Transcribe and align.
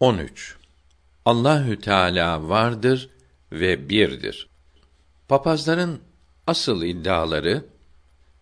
13. 0.00 0.56
Allahü 1.24 1.80
Teala 1.80 2.48
vardır 2.48 3.10
ve 3.52 3.88
birdir. 3.88 4.48
Papazların 5.28 6.00
asıl 6.46 6.82
iddiaları 6.82 7.64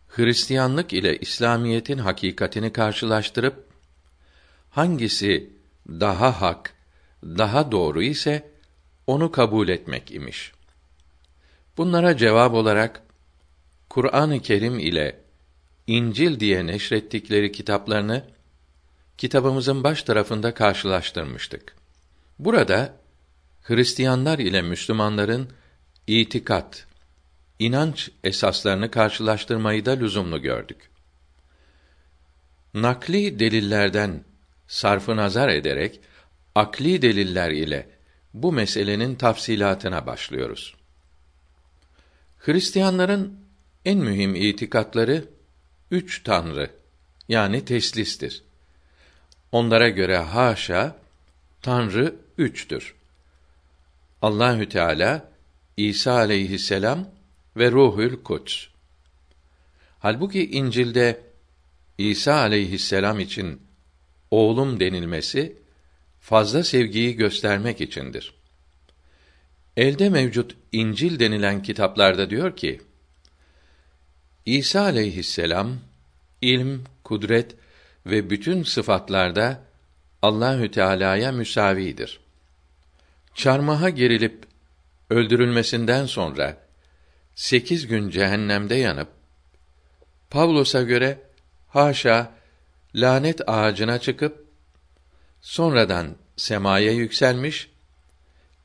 Hristiyanlık 0.09 0.93
ile 0.93 1.19
İslamiyetin 1.19 1.99
hakikatini 1.99 2.73
karşılaştırıp 2.73 3.69
hangisi 4.71 5.51
daha 5.89 6.41
hak, 6.41 6.75
daha 7.25 7.73
doğru 7.73 8.03
ise 8.03 8.51
onu 9.07 9.31
kabul 9.31 9.69
etmek 9.69 10.11
imiş. 10.11 10.53
Bunlara 11.77 12.17
cevap 12.17 12.55
olarak 12.55 13.03
Kur'an-ı 13.89 14.41
Kerim 14.41 14.79
ile 14.79 15.21
İncil 15.87 16.41
diye 16.41 16.67
neşrettikleri 16.67 17.53
kitaplarını 17.53 18.34
kitabımızın 19.19 19.85
baş 19.85 20.03
tarafında 20.03 20.55
karşılaştırmıştık. 20.55 21.77
Burada 22.39 22.97
Hristiyanlar 23.63 24.39
ile 24.39 24.63
Müslümanların 24.63 25.51
itikat, 26.07 26.87
inanç 27.59 28.11
esaslarını 28.25 28.91
karşılaştırmayı 28.91 29.87
da 29.87 29.91
lüzumlu 29.91 30.43
gördük. 30.43 30.91
Nakli 32.75 33.39
delillerden 33.39 34.25
sarfı 34.67 35.17
nazar 35.17 35.49
ederek 35.49 36.01
akli 36.55 37.03
deliller 37.03 37.51
ile 37.51 37.89
bu 38.35 38.53
meselenin 38.53 39.15
tafsilatına 39.15 40.07
başlıyoruz. 40.07 40.75
Hristiyanların 42.39 43.39
en 43.85 43.99
mühim 43.99 44.35
itikatları 44.35 45.25
üç 45.91 46.23
tanrı 46.23 46.71
yani 47.29 47.65
teslistir. 47.65 48.44
Onlara 49.55 49.89
göre 49.89 50.17
haşa 50.17 50.97
Tanrı 51.63 52.17
üçtür. 52.39 52.95
Allahü 54.23 54.69
Teala, 54.69 55.29
İsa 55.77 56.13
aleyhisselam 56.13 57.09
ve 57.57 57.71
Ruhül 57.71 58.23
Kuds. 58.23 58.67
Halbuki 59.99 60.51
İncil'de 60.51 61.21
İsa 61.99 62.35
aleyhisselam 62.35 63.21
için 63.21 63.63
oğlum 64.31 64.81
denilmesi 64.81 65.57
fazla 66.21 66.65
sevgiyi 66.65 67.17
göstermek 67.17 67.81
içindir. 67.81 68.35
Elde 69.77 70.11
mevcut 70.11 70.57
İncil 70.73 71.19
denilen 71.19 71.63
kitaplarda 71.63 72.31
diyor 72.31 72.57
ki: 72.57 72.81
İsa 74.47 74.81
aleyhisselam 74.81 75.77
ilm, 76.43 76.81
kudret 77.05 77.57
ve 78.07 78.31
bütün 78.31 78.63
sıfatlarda 78.63 79.61
Allahü 80.23 80.71
Teala'ya 80.71 81.33
müsavidir. 81.33 82.21
Çarmıha 83.35 83.91
gerilip 83.91 84.47
öldürülmesinden 85.11 86.07
sonra 86.07 86.57
sekiz 87.35 87.87
gün 87.87 88.11
cehennemde 88.11 88.75
yanıp 88.75 89.09
Pavlos'a 90.31 90.83
göre 90.83 91.19
haşa 91.69 92.33
lanet 92.95 93.49
ağacına 93.49 93.99
çıkıp 93.99 94.45
sonradan 95.41 96.17
semaya 96.37 96.93
yükselmiş 96.93 97.71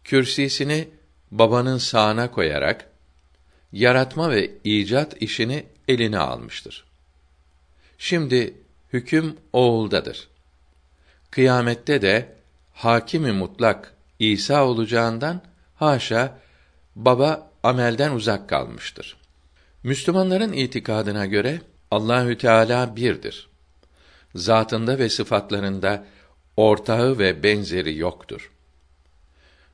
kürsisini 0.04 0.90
babanın 1.32 1.78
sağına 1.78 2.32
koyarak 2.32 2.90
yaratma 3.72 4.32
ve 4.32 4.52
icat 4.64 5.22
işini 5.22 5.66
eline 5.88 6.18
almıştır. 6.20 6.86
Şimdi 7.98 8.54
hüküm 8.94 9.36
oğuldadır. 9.54 10.28
Kıyamette 11.32 12.02
de 12.02 12.36
hakimi 12.74 13.32
mutlak 13.32 13.94
İsa 14.20 14.66
olacağından 14.66 15.42
haşa 15.76 16.40
baba 16.96 17.52
amelden 17.64 18.12
uzak 18.12 18.50
kalmıştır. 18.50 19.18
Müslümanların 19.84 20.54
itikadına 20.54 21.26
göre 21.26 21.62
Allahü 21.92 22.38
Teala 22.38 22.96
birdir. 22.96 23.50
Zatında 24.36 25.00
ve 25.00 25.10
sıfatlarında 25.10 26.06
ortağı 26.58 27.20
ve 27.20 27.44
benzeri 27.44 27.98
yoktur. 27.98 28.52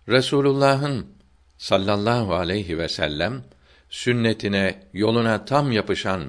Resulullah'ın 0.07 1.07
sallallahu 1.57 2.35
aleyhi 2.35 2.77
ve 2.77 2.87
sellem 2.89 3.43
sünnetine, 3.89 4.83
yoluna 4.93 5.45
tam 5.45 5.71
yapışan 5.71 6.23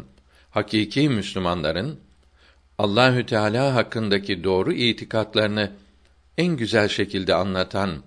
hakiki 0.51 1.09
Müslümanların 1.09 2.01
Allahü 2.79 3.27
Teala 3.27 3.75
hakkındaki 3.75 4.45
doğru 4.45 4.73
itikatlarını 4.73 5.73
en 6.39 6.57
güzel 6.57 6.89
şekilde 6.89 7.35
anlatan 7.35 8.03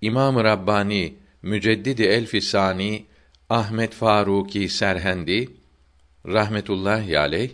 İmam-ı 0.00 0.44
Rabbani 0.44 1.14
Müceddidi 1.42 2.02
Elfisani 2.02 3.06
Ahmet 3.50 3.94
Faruki 3.94 4.68
Serhendi 4.68 5.50
rahmetullahi 6.26 7.18
aleyh 7.18 7.50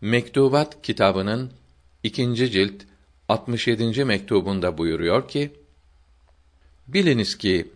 Mektubat 0.00 0.82
kitabının 0.82 1.52
ikinci 2.02 2.50
cilt 2.50 2.82
67. 3.28 4.04
mektubunda 4.04 4.78
buyuruyor 4.78 5.28
ki: 5.28 5.52
Biliniz 6.88 7.38
ki 7.38 7.72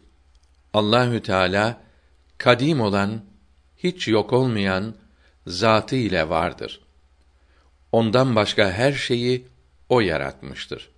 Allahü 0.75 1.23
Teala 1.23 1.81
kadim 2.39 2.81
olan, 2.81 3.25
hiç 3.77 4.09
yok 4.09 4.33
olmayan 4.33 4.95
zatı 5.47 5.97
ile 5.97 6.29
vardır. 6.29 6.81
Ondan 7.93 8.37
başka 8.37 8.71
her 8.71 8.93
şeyi 8.93 9.47
o 9.89 10.01
yaratmıştır. 10.01 10.91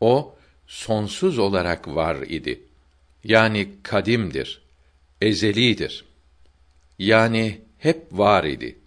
O 0.00 0.36
sonsuz 0.66 1.38
olarak 1.38 1.88
var 1.88 2.16
idi. 2.16 2.62
Yani 3.24 3.68
kadimdir, 3.82 4.62
ezelidir. 5.20 6.04
Yani 6.98 7.60
hep 7.78 8.06
var 8.12 8.44
idi. 8.44 8.78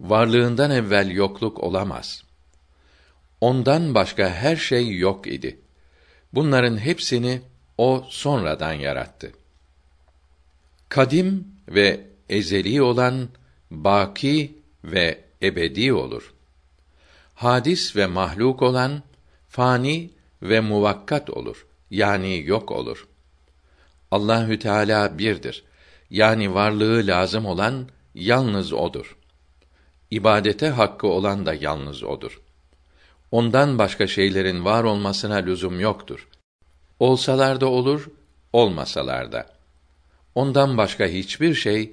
Varlığından 0.00 0.70
evvel 0.70 1.10
yokluk 1.10 1.60
olamaz. 1.60 2.24
Ondan 3.40 3.94
başka 3.94 4.30
her 4.30 4.56
şey 4.56 4.96
yok 4.96 5.26
idi. 5.26 5.58
Bunların 6.32 6.76
hepsini 6.76 7.40
o 7.78 8.06
sonradan 8.08 8.72
yarattı. 8.72 9.32
Kadim 10.88 11.48
ve 11.68 12.00
ezeli 12.28 12.82
olan 12.82 13.28
baki 13.70 14.58
ve 14.84 15.24
ebedi 15.42 15.92
olur. 15.92 16.34
Hadis 17.34 17.96
ve 17.96 18.06
mahluk 18.06 18.62
olan 18.62 19.02
fani 19.48 20.10
ve 20.42 20.60
muvakkat 20.60 21.30
olur. 21.30 21.66
Yani 21.90 22.42
yok 22.46 22.70
olur. 22.70 23.08
Allahü 24.10 24.58
Teala 24.58 25.18
birdir. 25.18 25.64
Yani 26.10 26.54
varlığı 26.54 27.06
lazım 27.06 27.46
olan 27.46 27.88
yalnız 28.14 28.72
odur. 28.72 29.16
İbadete 30.10 30.68
hakkı 30.68 31.06
olan 31.06 31.46
da 31.46 31.54
yalnız 31.54 32.02
odur. 32.02 32.40
Ondan 33.30 33.78
başka 33.78 34.06
şeylerin 34.06 34.64
var 34.64 34.84
olmasına 34.84 35.34
lüzum 35.34 35.80
yoktur. 35.80 36.28
Olsalar 36.98 37.60
da 37.60 37.66
olur, 37.66 38.10
olmasalar 38.52 39.32
da. 39.32 39.46
Ondan 40.34 40.76
başka 40.76 41.06
hiçbir 41.06 41.54
şey 41.54 41.92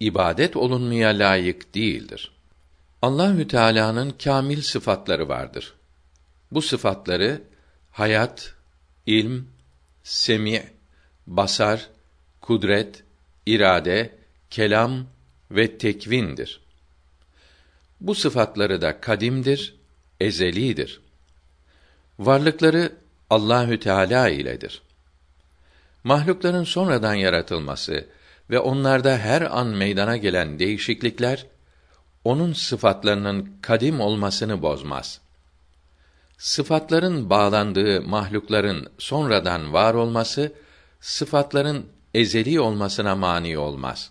ibadet 0.00 0.56
olunmaya 0.56 1.08
layık 1.08 1.74
değildir. 1.74 2.35
Allahü 3.02 3.48
Teala'nın 3.48 4.10
kamil 4.10 4.62
sıfatları 4.62 5.28
vardır. 5.28 5.74
Bu 6.52 6.62
sıfatları 6.62 7.42
hayat, 7.90 8.54
ilm, 9.06 9.46
semi, 10.02 10.64
basar, 11.26 11.88
kudret, 12.40 13.04
irade, 13.46 14.18
kelam 14.50 15.06
ve 15.50 15.78
tekvindir. 15.78 16.60
Bu 18.00 18.14
sıfatları 18.14 18.82
da 18.82 19.00
kadimdir, 19.00 19.74
ezelidir. 20.20 21.00
Varlıkları 22.18 22.92
Allahü 23.30 23.80
Teala 23.80 24.28
iledir. 24.28 24.82
Mahlukların 26.04 26.64
sonradan 26.64 27.14
yaratılması 27.14 28.06
ve 28.50 28.58
onlarda 28.58 29.18
her 29.18 29.42
an 29.42 29.66
meydana 29.66 30.16
gelen 30.16 30.58
değişiklikler 30.58 31.46
onun 32.26 32.52
sıfatlarının 32.52 33.56
kadim 33.62 34.00
olmasını 34.00 34.62
bozmaz. 34.62 35.20
Sıfatların 36.38 37.30
bağlandığı 37.30 38.02
mahlukların 38.02 38.88
sonradan 38.98 39.72
var 39.72 39.94
olması 39.94 40.52
sıfatların 41.00 41.86
ezeli 42.14 42.60
olmasına 42.60 43.16
mani 43.16 43.58
olmaz. 43.58 44.10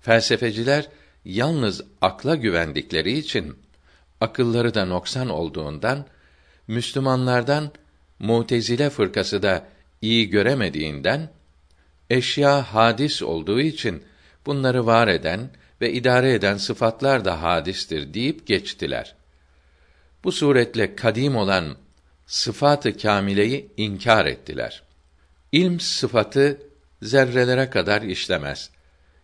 Felsefeciler 0.00 0.88
yalnız 1.24 1.82
akla 2.00 2.36
güvendikleri 2.36 3.18
için 3.18 3.56
akılları 4.20 4.74
da 4.74 4.84
noksan 4.84 5.28
olduğundan 5.28 6.06
Müslümanlardan 6.68 7.70
Mutezile 8.18 8.90
fırkası 8.90 9.42
da 9.42 9.64
iyi 10.02 10.30
göremediğinden 10.30 11.30
eşya 12.10 12.62
hadis 12.74 13.22
olduğu 13.22 13.60
için 13.60 14.02
bunları 14.46 14.86
var 14.86 15.08
eden 15.08 15.50
ve 15.82 15.92
idare 15.92 16.32
eden 16.34 16.56
sıfatlar 16.56 17.24
da 17.24 17.42
hadistir 17.42 18.14
deyip 18.14 18.46
geçtiler. 18.46 19.14
Bu 20.24 20.32
suretle 20.32 20.96
kadim 20.96 21.36
olan 21.36 21.76
sıfatı 22.26 22.96
kamileyi 22.98 23.68
inkar 23.76 24.26
ettiler. 24.26 24.82
İlm 25.52 25.80
sıfatı 25.80 26.62
zerrelere 27.02 27.70
kadar 27.70 28.02
işlemez. 28.02 28.70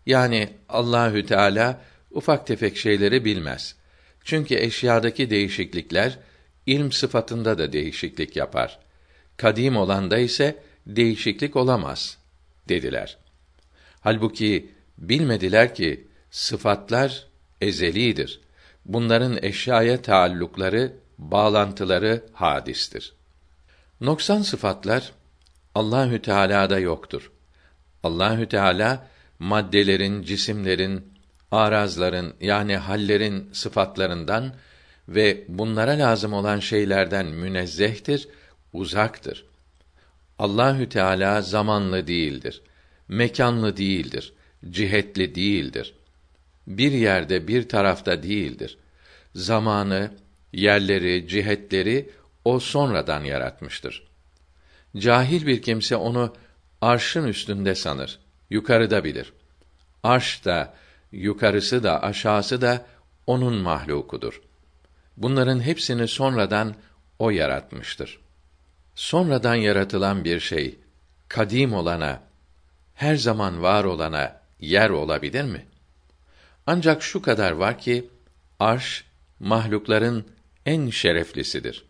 Yani 0.06 0.48
Allahü 0.68 1.26
Teala 1.26 1.80
ufak 2.10 2.46
tefek 2.46 2.76
şeyleri 2.76 3.24
bilmez. 3.24 3.74
Çünkü 4.24 4.54
eşyadaki 4.54 5.30
değişiklikler 5.30 6.18
ilm 6.66 6.92
sıfatında 6.92 7.58
da 7.58 7.72
değişiklik 7.72 8.36
yapar. 8.36 8.78
Kadim 9.36 9.76
olanda 9.76 10.18
ise 10.18 10.62
değişiklik 10.86 11.56
olamaz 11.56 12.18
dediler. 12.68 13.18
Halbuki 14.00 14.70
bilmediler 14.98 15.74
ki 15.74 16.07
sıfatlar 16.30 17.26
ezelidir. 17.60 18.40
Bunların 18.84 19.38
eşyaya 19.42 20.02
taallukları, 20.02 20.92
bağlantıları 21.18 22.24
hadistir. 22.32 23.12
Noksan 24.00 24.42
sıfatlar 24.42 25.12
Allahü 25.74 26.22
Teala'da 26.22 26.78
yoktur. 26.78 27.32
Allahü 28.02 28.48
Teala 28.48 29.06
maddelerin, 29.38 30.22
cisimlerin, 30.22 31.12
arazların 31.50 32.34
yani 32.40 32.76
hallerin 32.76 33.50
sıfatlarından 33.52 34.54
ve 35.08 35.44
bunlara 35.48 35.98
lazım 35.98 36.32
olan 36.32 36.58
şeylerden 36.58 37.26
münezzehtir, 37.26 38.28
uzaktır. 38.72 39.44
Allahü 40.38 40.88
Teala 40.88 41.42
zamanlı 41.42 42.06
değildir. 42.06 42.62
Mekanlı 43.08 43.76
değildir. 43.76 44.32
Cihetli 44.70 45.34
değildir. 45.34 45.94
Bir 46.68 46.92
yerde, 46.92 47.48
bir 47.48 47.68
tarafta 47.68 48.22
değildir. 48.22 48.78
Zamanı, 49.34 50.10
yerleri, 50.52 51.28
cihetleri 51.28 52.10
o 52.44 52.60
sonradan 52.60 53.24
yaratmıştır. 53.24 54.08
Cahil 54.96 55.46
bir 55.46 55.62
kimse 55.62 55.96
onu 55.96 56.34
arşın 56.80 57.26
üstünde 57.26 57.74
sanır, 57.74 58.18
yukarıda 58.50 59.04
bilir. 59.04 59.32
Arş 60.02 60.44
da, 60.44 60.74
yukarısı 61.12 61.82
da, 61.82 62.02
aşağısı 62.02 62.60
da 62.60 62.86
onun 63.26 63.54
mahlukudur. 63.54 64.42
Bunların 65.16 65.60
hepsini 65.60 66.08
sonradan 66.08 66.74
o 67.18 67.30
yaratmıştır. 67.30 68.20
Sonradan 68.94 69.54
yaratılan 69.54 70.24
bir 70.24 70.40
şey 70.40 70.78
kadim 71.28 71.74
olana, 71.74 72.22
her 72.94 73.16
zaman 73.16 73.62
var 73.62 73.84
olana 73.84 74.40
yer 74.60 74.90
olabilir 74.90 75.44
mi? 75.44 75.66
Ancak 76.70 77.02
şu 77.02 77.22
kadar 77.22 77.52
var 77.52 77.78
ki 77.78 78.10
arş 78.58 79.04
mahlukların 79.40 80.26
en 80.66 80.90
şereflisidir. 80.90 81.84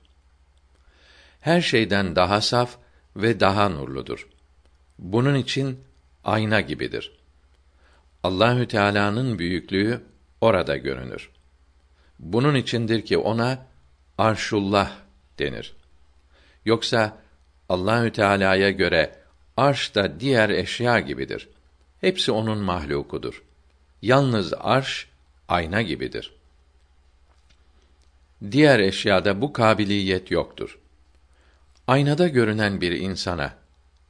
Her 1.41 1.61
şeyden 1.61 2.17
daha 2.17 2.41
saf 2.41 2.77
ve 3.17 3.41
daha 3.41 3.69
nurludur. 3.69 4.29
Bunun 4.99 5.35
için 5.35 5.81
ayna 6.25 6.61
gibidir. 6.61 7.19
Allahü 8.23 8.69
Teala'nın 8.69 9.39
büyüklüğü 9.39 10.03
orada 10.41 10.77
görünür. 10.77 11.31
Bunun 12.19 12.55
içindir 12.55 13.05
ki 13.05 13.19
ona 13.19 13.67
Arşullah 14.19 14.93
denir. 15.39 15.77
Yoksa 16.65 17.19
Allahü 17.69 18.13
Teala'ya 18.13 18.71
göre 18.71 19.15
arş 19.57 19.95
da 19.95 20.21
diğer 20.21 20.49
eşya 20.49 21.01
gibidir. 21.01 21.49
Hepsi 22.01 22.33
onun 22.33 22.59
mahlukudur. 22.59 23.48
Yalnız 24.03 24.53
arş 24.59 25.09
ayna 25.49 25.83
gibidir. 25.83 26.33
Diğer 28.51 28.79
eşyada 28.79 29.41
bu 29.41 29.53
kabiliyet 29.53 30.31
yoktur. 30.31 30.79
Aynada 31.87 32.29
görünen 32.29 32.81
bir 32.81 32.93
insana 32.93 33.55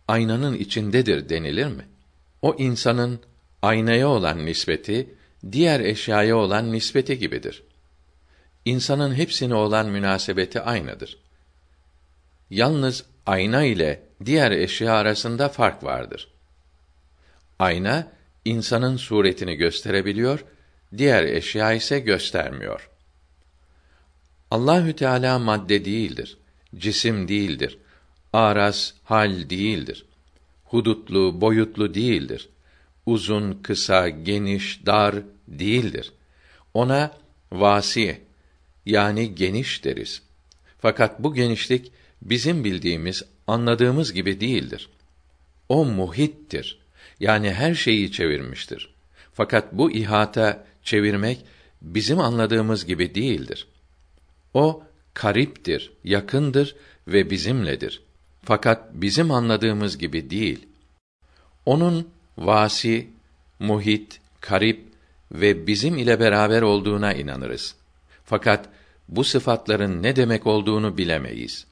aynanın 0.08 0.54
içindedir 0.54 1.28
denilir 1.28 1.66
mi? 1.66 1.88
O 2.42 2.54
insanın 2.58 3.20
aynaya 3.62 4.08
olan 4.08 4.46
nispeti 4.46 5.14
diğer 5.52 5.80
eşyaya 5.80 6.36
olan 6.36 6.72
nispeti 6.72 7.18
gibidir. 7.18 7.62
İnsanın 8.64 9.14
hepsine 9.14 9.54
olan 9.54 9.86
münasebeti 9.86 10.60
aynıdır. 10.60 11.18
Yalnız 12.50 13.04
ayna 13.26 13.64
ile 13.64 14.02
diğer 14.24 14.50
eşya 14.50 14.94
arasında 14.94 15.48
fark 15.48 15.84
vardır. 15.84 16.28
Ayna 17.58 18.17
insanın 18.44 18.96
suretini 18.96 19.54
gösterebiliyor, 19.54 20.44
diğer 20.96 21.24
eşya 21.24 21.72
ise 21.72 22.00
göstermiyor. 22.00 22.90
Allahü 24.50 24.96
Teala 24.96 25.38
madde 25.38 25.84
değildir, 25.84 26.38
cisim 26.76 27.28
değildir, 27.28 27.78
aras, 28.32 28.92
hal 29.04 29.50
değildir. 29.50 30.04
Hudutlu, 30.64 31.40
boyutlu 31.40 31.94
değildir. 31.94 32.48
Uzun, 33.06 33.62
kısa, 33.62 34.08
geniş, 34.08 34.86
dar 34.86 35.14
değildir. 35.48 36.12
Ona 36.74 37.16
vasi 37.52 38.20
yani 38.86 39.34
geniş 39.34 39.84
deriz. 39.84 40.22
Fakat 40.78 41.22
bu 41.22 41.34
genişlik 41.34 41.92
bizim 42.22 42.64
bildiğimiz, 42.64 43.22
anladığımız 43.46 44.12
gibi 44.12 44.40
değildir. 44.40 44.88
O 45.68 45.84
muhittir. 45.84 46.78
Yani 47.20 47.52
her 47.52 47.74
şeyi 47.74 48.12
çevirmiştir. 48.12 48.94
Fakat 49.32 49.72
bu 49.72 49.90
ihata 49.90 50.64
çevirmek 50.82 51.44
bizim 51.82 52.20
anladığımız 52.20 52.86
gibi 52.86 53.14
değildir. 53.14 53.68
O 54.54 54.82
kariptir, 55.14 55.92
yakındır 56.04 56.76
ve 57.08 57.30
bizimledir. 57.30 58.02
Fakat 58.44 58.94
bizim 58.94 59.30
anladığımız 59.30 59.98
gibi 59.98 60.30
değil. 60.30 60.66
Onun 61.66 62.08
vasi, 62.38 63.10
muhit, 63.58 64.20
karip 64.40 64.88
ve 65.32 65.66
bizim 65.66 65.98
ile 65.98 66.20
beraber 66.20 66.62
olduğuna 66.62 67.12
inanırız. 67.12 67.74
Fakat 68.24 68.68
bu 69.08 69.24
sıfatların 69.24 70.02
ne 70.02 70.16
demek 70.16 70.46
olduğunu 70.46 70.98
bilemeyiz. 70.98 71.66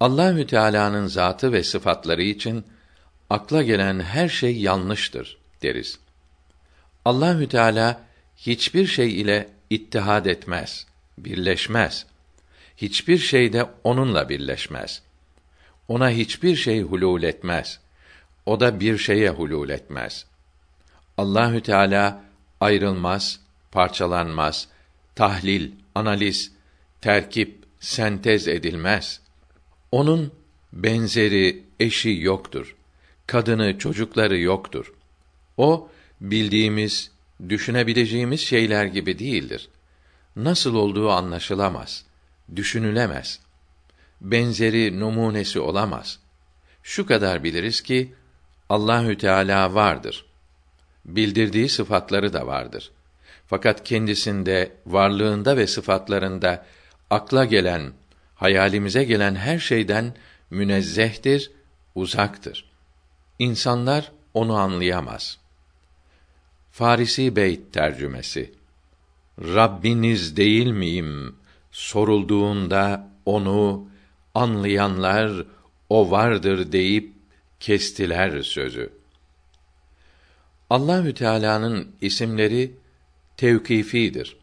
Allahü 0.00 0.46
Teala'nın 0.46 1.06
zatı 1.06 1.52
ve 1.52 1.62
sıfatları 1.62 2.22
için 2.22 2.64
akla 3.30 3.62
gelen 3.62 4.00
her 4.00 4.28
şey 4.28 4.56
yanlıştır 4.60 5.38
deriz. 5.62 5.98
Allahü 7.04 7.48
Teala 7.48 8.00
hiçbir 8.36 8.86
şey 8.86 9.20
ile 9.20 9.48
ittihad 9.70 10.26
etmez, 10.26 10.86
birleşmez. 11.18 12.06
Hiçbir 12.76 13.18
şey 13.18 13.52
de 13.52 13.66
onunla 13.84 14.28
birleşmez. 14.28 15.02
Ona 15.88 16.10
hiçbir 16.10 16.56
şey 16.56 16.82
hulul 16.82 17.22
etmez. 17.22 17.80
O 18.46 18.60
da 18.60 18.80
bir 18.80 18.98
şeye 18.98 19.30
hulul 19.30 19.68
etmez. 19.68 20.26
Allahü 21.18 21.60
Teala 21.60 22.24
ayrılmaz, 22.60 23.40
parçalanmaz, 23.72 24.68
tahlil, 25.14 25.70
analiz, 25.94 26.52
terkip, 27.00 27.64
sentez 27.80 28.48
edilmez. 28.48 29.20
Onun 29.92 30.32
benzeri, 30.72 31.64
eşi 31.80 32.20
yoktur. 32.20 32.75
Kadını, 33.26 33.78
çocukları 33.78 34.38
yoktur. 34.38 34.92
O 35.56 35.88
bildiğimiz, 36.20 37.10
düşünebileceğimiz 37.48 38.40
şeyler 38.40 38.84
gibi 38.84 39.18
değildir. 39.18 39.68
Nasıl 40.36 40.74
olduğu 40.74 41.10
anlaşılamaz, 41.10 42.04
düşünülemez. 42.56 43.40
Benzeri, 44.20 45.00
numunesi 45.00 45.60
olamaz. 45.60 46.18
Şu 46.82 47.06
kadar 47.06 47.44
biliriz 47.44 47.80
ki 47.80 48.14
Allahü 48.68 49.18
Teala 49.18 49.74
vardır. 49.74 50.24
Bildirdiği 51.04 51.68
sıfatları 51.68 52.32
da 52.32 52.46
vardır. 52.46 52.90
Fakat 53.46 53.84
kendisinde, 53.84 54.72
varlığında 54.86 55.56
ve 55.56 55.66
sıfatlarında 55.66 56.66
akla 57.10 57.44
gelen, 57.44 57.92
hayalimize 58.34 59.04
gelen 59.04 59.34
her 59.34 59.58
şeyden 59.58 60.14
münezzehtir, 60.50 61.50
uzaktır. 61.94 62.75
İnsanlar 63.38 64.12
onu 64.34 64.56
anlayamaz. 64.56 65.38
Farisi 66.72 67.36
Beyt 67.36 67.72
tercümesi 67.72 68.54
Rabbiniz 69.38 70.36
değil 70.36 70.66
miyim 70.66 71.36
sorulduğunda 71.72 73.10
onu 73.26 73.88
anlayanlar 74.34 75.46
o 75.88 76.10
vardır 76.10 76.72
deyip 76.72 77.12
kestiler 77.60 78.42
sözü. 78.42 78.92
Allahü 80.70 81.14
Teala'nın 81.14 81.96
isimleri 82.00 82.74
tevkifidir. 83.36 84.36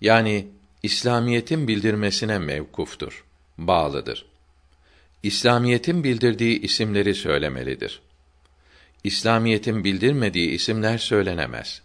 Yani 0.00 0.48
İslamiyetin 0.82 1.68
bildirmesine 1.68 2.38
mevkuftur, 2.38 3.24
bağlıdır. 3.58 4.27
İslamiyetin 5.22 6.04
bildirdiği 6.04 6.60
isimleri 6.60 7.14
söylemelidir. 7.14 8.00
İslamiyetin 9.04 9.84
bildirmediği 9.84 10.50
isimler 10.50 10.98
söylenemez. 10.98 11.82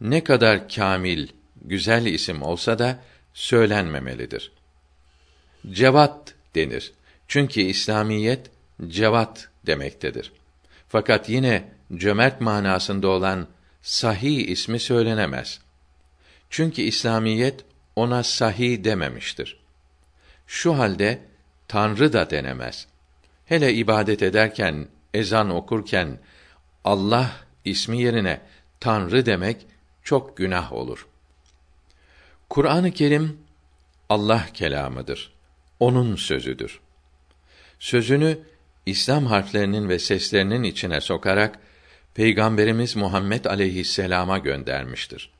Ne 0.00 0.24
kadar 0.24 0.68
kamil, 0.68 1.28
güzel 1.62 2.06
isim 2.06 2.42
olsa 2.42 2.78
da 2.78 3.02
söylenmemelidir. 3.34 4.52
cevat 5.70 6.34
denir. 6.54 6.92
Çünkü 7.28 7.60
İslamiyet 7.60 8.50
cevat 8.86 9.48
demektedir. 9.66 10.32
Fakat 10.88 11.28
yine 11.28 11.72
cömert 11.96 12.40
manasında 12.40 13.08
olan 13.08 13.48
sahih 13.82 14.48
ismi 14.48 14.80
söylenemez. 14.80 15.60
Çünkü 16.50 16.82
İslamiyet 16.82 17.64
ona 17.96 18.22
sahih 18.22 18.84
dememiştir. 18.84 19.60
Şu 20.46 20.78
halde 20.78 21.27
Tanrı 21.68 22.12
da 22.12 22.30
denemez. 22.30 22.86
Hele 23.44 23.74
ibadet 23.74 24.22
ederken, 24.22 24.88
ezan 25.14 25.50
okurken 25.50 26.18
Allah 26.84 27.30
ismi 27.64 28.02
yerine 28.02 28.40
Tanrı 28.80 29.26
demek 29.26 29.66
çok 30.02 30.36
günah 30.36 30.72
olur. 30.72 31.06
Kur'an-ı 32.48 32.90
Kerim 32.90 33.38
Allah 34.08 34.46
kelamıdır. 34.54 35.32
Onun 35.80 36.16
sözüdür. 36.16 36.80
Sözünü 37.78 38.38
İslam 38.86 39.26
harflerinin 39.26 39.88
ve 39.88 39.98
seslerinin 39.98 40.62
içine 40.62 41.00
sokarak 41.00 41.58
Peygamberimiz 42.14 42.96
Muhammed 42.96 43.44
aleyhisselama 43.44 44.38
göndermiştir. 44.38 45.30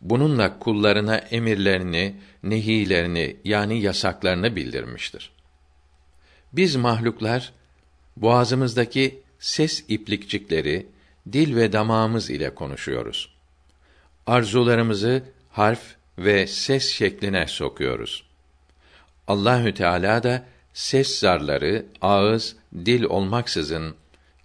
Bununla 0.00 0.58
kullarına 0.58 1.16
emirlerini, 1.16 2.16
nehilerini 2.42 3.36
yani 3.44 3.80
yasaklarını 3.80 4.56
bildirmiştir. 4.56 5.35
Biz 6.52 6.76
mahluklar 6.76 7.52
boğazımızdaki 8.16 9.20
ses 9.38 9.84
iplikçikleri 9.88 10.86
dil 11.32 11.56
ve 11.56 11.72
damağımız 11.72 12.30
ile 12.30 12.54
konuşuyoruz. 12.54 13.36
Arzularımızı 14.26 15.22
harf 15.50 15.82
ve 16.18 16.46
ses 16.46 16.92
şekline 16.92 17.46
sokuyoruz. 17.46 18.24
Allahü 19.28 19.74
Teala 19.74 20.22
da 20.22 20.44
ses 20.72 21.18
zarları 21.18 21.86
ağız, 22.00 22.56
dil 22.74 23.02
olmaksızın 23.02 23.94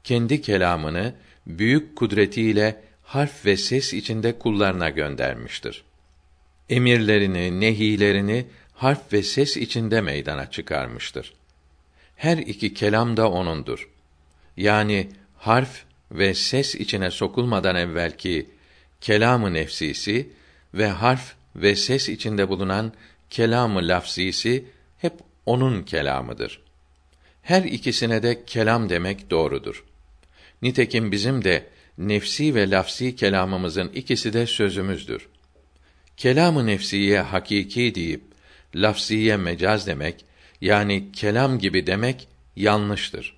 kendi 0.03 0.41
kelamını 0.41 1.13
büyük 1.48 1.96
kudretiyle 1.96 2.81
harf 3.03 3.46
ve 3.46 3.58
ses 3.58 3.93
içinde 3.93 4.39
kullarına 4.39 4.89
göndermiştir. 4.89 5.84
Emirlerini, 6.70 7.60
nehilerini 7.62 8.46
harf 8.74 9.13
ve 9.13 9.24
ses 9.24 9.58
içinde 9.58 10.01
meydana 10.01 10.51
çıkarmıştır. 10.51 11.34
Her 12.22 12.38
iki 12.38 12.74
kelam 12.74 13.18
da 13.18 13.32
onundur. 13.32 13.90
Yani 14.58 15.10
harf 15.38 15.84
ve 16.12 16.34
ses 16.34 16.75
içine 16.75 17.12
sokulmadan 17.12 17.75
evvelki 17.75 18.50
kelamı 19.01 19.54
nefsisi 19.54 20.30
ve 20.74 20.88
harf 20.88 21.34
ve 21.56 21.75
ses 21.75 22.10
içinde 22.10 22.50
bulunan 22.50 22.94
kelamı 23.30 23.88
lafzisi 23.88 24.66
hep 24.98 25.13
onun 25.46 25.84
kelamıdır. 25.84 26.62
Her 27.42 27.63
ikisine 27.63 28.24
de 28.24 28.46
kelam 28.46 28.90
demek 28.90 29.30
doğrudur. 29.30 29.84
Nitekim 30.62 31.12
bizim 31.12 31.44
de 31.44 31.68
nefsi 31.98 32.56
ve 32.56 32.70
lafsi 32.70 33.16
kelamımızın 33.16 33.92
ikisi 33.96 34.34
de 34.34 34.46
sözümüzdür. 34.46 35.28
Kelamı 36.18 36.68
nefsiye 36.68 37.22
hakiki 37.22 37.96
deyip 37.96 38.22
lafsiye 38.75 39.38
mecaz 39.38 39.88
demek 39.88 40.31
yani 40.62 41.12
kelam 41.12 41.60
gibi 41.60 41.88
demek 41.88 42.27
yanlıştır. 42.56 43.38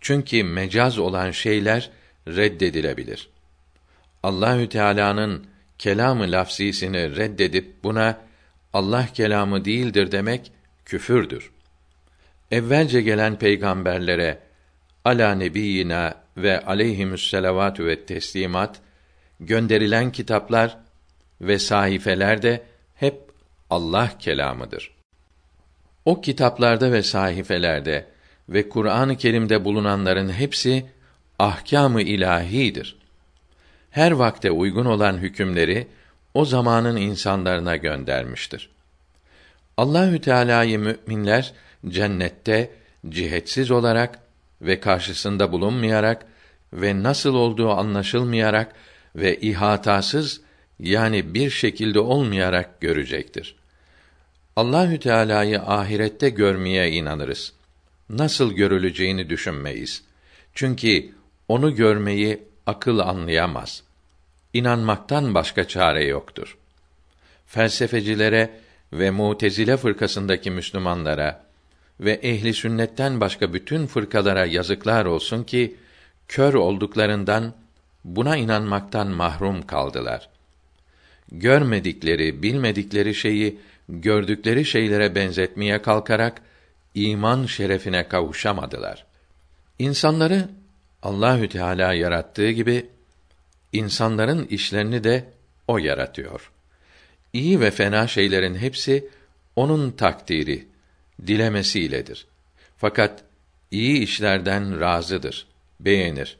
Çünkü 0.00 0.44
mecaz 0.44 0.98
olan 0.98 1.30
şeyler 1.30 1.90
reddedilebilir. 2.28 3.28
Allahü 4.22 4.68
Teala'nın 4.68 5.46
kelamı 5.78 6.32
lafzisini 6.32 7.16
reddedip 7.16 7.84
buna 7.84 8.18
Allah 8.72 9.06
kelamı 9.14 9.64
değildir 9.64 10.12
demek 10.12 10.52
küfürdür. 10.84 11.50
Evvelce 12.50 13.02
gelen 13.02 13.38
peygamberlere 13.38 14.38
ala 15.04 15.34
nebiyina 15.34 16.14
ve 16.36 16.60
aleyhimüsselavatü 16.60 17.86
ve 17.86 18.04
teslimat 18.04 18.80
gönderilen 19.40 20.12
kitaplar 20.12 20.78
ve 21.40 21.58
sahifeler 21.58 22.42
de 22.42 22.62
hep 22.94 23.20
Allah 23.70 24.18
kelamıdır. 24.18 24.95
O 26.06 26.20
kitaplarda 26.20 26.92
ve 26.92 27.02
sahifelerde 27.02 28.06
ve 28.48 28.68
Kur'an-ı 28.68 29.16
Kerim'de 29.16 29.64
bulunanların 29.64 30.32
hepsi 30.32 30.86
ahkâm-ı 31.38 32.02
ilahidir. 32.02 32.96
Her 33.90 34.12
vakte 34.12 34.50
uygun 34.50 34.84
olan 34.84 35.18
hükümleri 35.18 35.86
o 36.34 36.44
zamanın 36.44 36.96
insanlarına 36.96 37.76
göndermiştir. 37.76 38.70
Allahü 39.76 40.20
Teala'yı 40.20 40.78
müminler 40.78 41.52
cennette 41.88 42.70
cihetsiz 43.08 43.70
olarak 43.70 44.18
ve 44.62 44.80
karşısında 44.80 45.52
bulunmayarak 45.52 46.26
ve 46.72 47.02
nasıl 47.02 47.34
olduğu 47.34 47.70
anlaşılmayarak 47.70 48.74
ve 49.16 49.36
ihatasız 49.40 50.40
yani 50.80 51.34
bir 51.34 51.50
şekilde 51.50 52.00
olmayarak 52.00 52.80
görecektir. 52.80 53.56
Allahü 54.56 55.00
Teala'yı 55.00 55.60
ahirette 55.60 56.28
görmeye 56.28 56.90
inanırız. 56.90 57.52
Nasıl 58.10 58.52
görüleceğini 58.52 59.30
düşünmeyiz. 59.30 60.02
Çünkü 60.54 61.08
onu 61.48 61.74
görmeyi 61.74 62.42
akıl 62.66 62.98
anlayamaz. 62.98 63.82
İnanmaktan 64.52 65.34
başka 65.34 65.68
çare 65.68 66.04
yoktur. 66.04 66.56
Felsefecilere 67.46 68.50
ve 68.92 69.10
Mutezile 69.10 69.76
fırkasındaki 69.76 70.50
Müslümanlara 70.50 71.44
ve 72.00 72.12
ehli 72.12 72.54
sünnetten 72.54 73.20
başka 73.20 73.52
bütün 73.52 73.86
fırkalara 73.86 74.44
yazıklar 74.44 75.04
olsun 75.06 75.44
ki 75.44 75.76
kör 76.28 76.54
olduklarından 76.54 77.54
buna 78.04 78.36
inanmaktan 78.36 79.08
mahrum 79.08 79.66
kaldılar. 79.66 80.28
Görmedikleri, 81.32 82.42
bilmedikleri 82.42 83.14
şeyi 83.14 83.58
gördükleri 83.88 84.64
şeylere 84.64 85.14
benzetmeye 85.14 85.82
kalkarak 85.82 86.42
iman 86.94 87.46
şerefine 87.46 88.08
kavuşamadılar. 88.08 89.06
İnsanları 89.78 90.48
Allahü 91.02 91.48
Teala 91.48 91.92
yarattığı 91.92 92.50
gibi 92.50 92.86
insanların 93.72 94.46
işlerini 94.46 95.04
de 95.04 95.24
o 95.68 95.78
yaratıyor. 95.78 96.50
İyi 97.32 97.60
ve 97.60 97.70
fena 97.70 98.06
şeylerin 98.06 98.54
hepsi 98.54 99.08
onun 99.56 99.90
takdiri, 99.90 100.66
dilemesiyledir. 101.26 102.26
Fakat 102.76 103.24
iyi 103.70 103.98
işlerden 103.98 104.80
razıdır, 104.80 105.46
beğenir. 105.80 106.38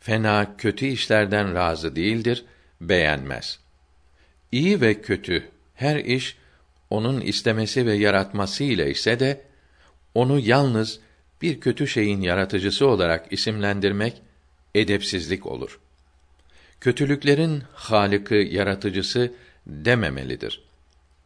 Fena, 0.00 0.56
kötü 0.56 0.86
işlerden 0.86 1.54
razı 1.54 1.96
değildir, 1.96 2.44
beğenmez. 2.80 3.58
İyi 4.52 4.80
ve 4.80 5.00
kötü 5.02 5.48
her 5.74 5.96
iş 5.96 6.36
onun 6.90 7.20
istemesi 7.20 7.86
ve 7.86 7.94
yaratması 7.94 8.64
ile 8.64 8.90
ise 8.90 9.20
de 9.20 9.40
onu 10.14 10.38
yalnız 10.38 11.00
bir 11.42 11.60
kötü 11.60 11.86
şeyin 11.88 12.20
yaratıcısı 12.20 12.86
olarak 12.86 13.32
isimlendirmek 13.32 14.22
edepsizlik 14.74 15.46
olur. 15.46 15.80
Kötülüklerin 16.80 17.62
haliki, 17.72 18.48
yaratıcısı 18.52 19.32
dememelidir. 19.66 20.62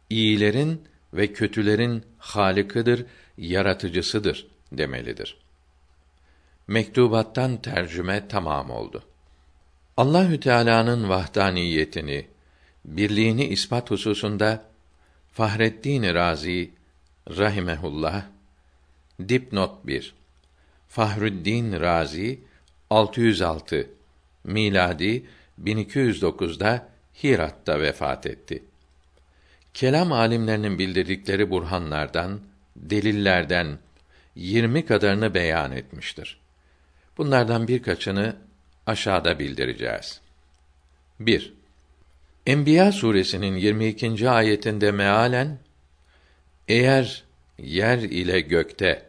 İyilerin 0.09 0.81
ve 1.13 1.33
kötülerin 1.33 2.03
halikidir, 2.17 3.05
yaratıcısıdır 3.37 4.47
demelidir. 4.71 5.37
Mektubattan 6.67 7.61
tercüme 7.61 8.27
tamam 8.27 8.69
oldu. 8.69 9.03
Allahü 9.97 10.39
Teala'nın 10.39 11.09
vahdaniyetini, 11.09 12.27
birliğini 12.85 13.45
ispat 13.45 13.91
hususunda 13.91 14.68
Fahreddin 15.31 16.13
Razi 16.13 16.71
rahimehullah 17.29 18.25
dipnot 19.29 19.87
1 19.87 20.13
Fahrüddin 20.87 21.79
Razi 21.79 22.39
606 22.89 23.89
miladi 24.43 25.25
1209'da 25.63 26.89
Hirat'ta 27.23 27.79
vefat 27.79 28.25
etti. 28.25 28.63
Kelam 29.73 30.11
alimlerinin 30.11 30.79
bildirdikleri 30.79 31.49
burhanlardan, 31.49 32.39
delillerden 32.75 33.79
20 34.35 34.85
kadarını 34.85 35.33
beyan 35.33 35.71
etmiştir. 35.71 36.39
Bunlardan 37.17 37.67
birkaçını 37.67 38.35
aşağıda 38.85 39.39
bildireceğiz. 39.39 40.21
1. 41.19 41.58
Enbiya 42.45 42.91
suresinin 42.91 43.55
22. 43.55 44.29
ayetinde 44.29 44.91
mealen 44.91 45.59
eğer 46.67 47.23
yer 47.57 47.97
ile 47.97 48.39
gökte 48.39 49.05